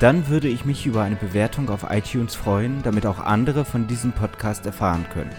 Dann 0.00 0.28
würde 0.28 0.46
ich 0.46 0.64
mich 0.64 0.86
über 0.86 1.02
eine 1.02 1.16
Bewertung 1.16 1.68
auf 1.70 1.86
iTunes 1.90 2.36
freuen, 2.36 2.84
damit 2.84 3.04
auch 3.04 3.18
andere 3.18 3.64
von 3.64 3.88
diesem 3.88 4.12
Podcast 4.12 4.64
erfahren 4.64 5.04
können. 5.12 5.32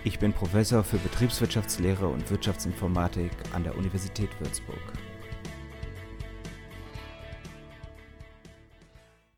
Ich 0.04 0.18
bin 0.18 0.32
Professor 0.32 0.82
für 0.82 0.96
Betriebswirtschaftslehre 0.98 2.06
und 2.06 2.30
Wirtschaftsinformatik 2.30 3.32
an 3.52 3.64
der 3.64 3.76
Universität 3.76 4.30
Würzburg. 4.40 4.80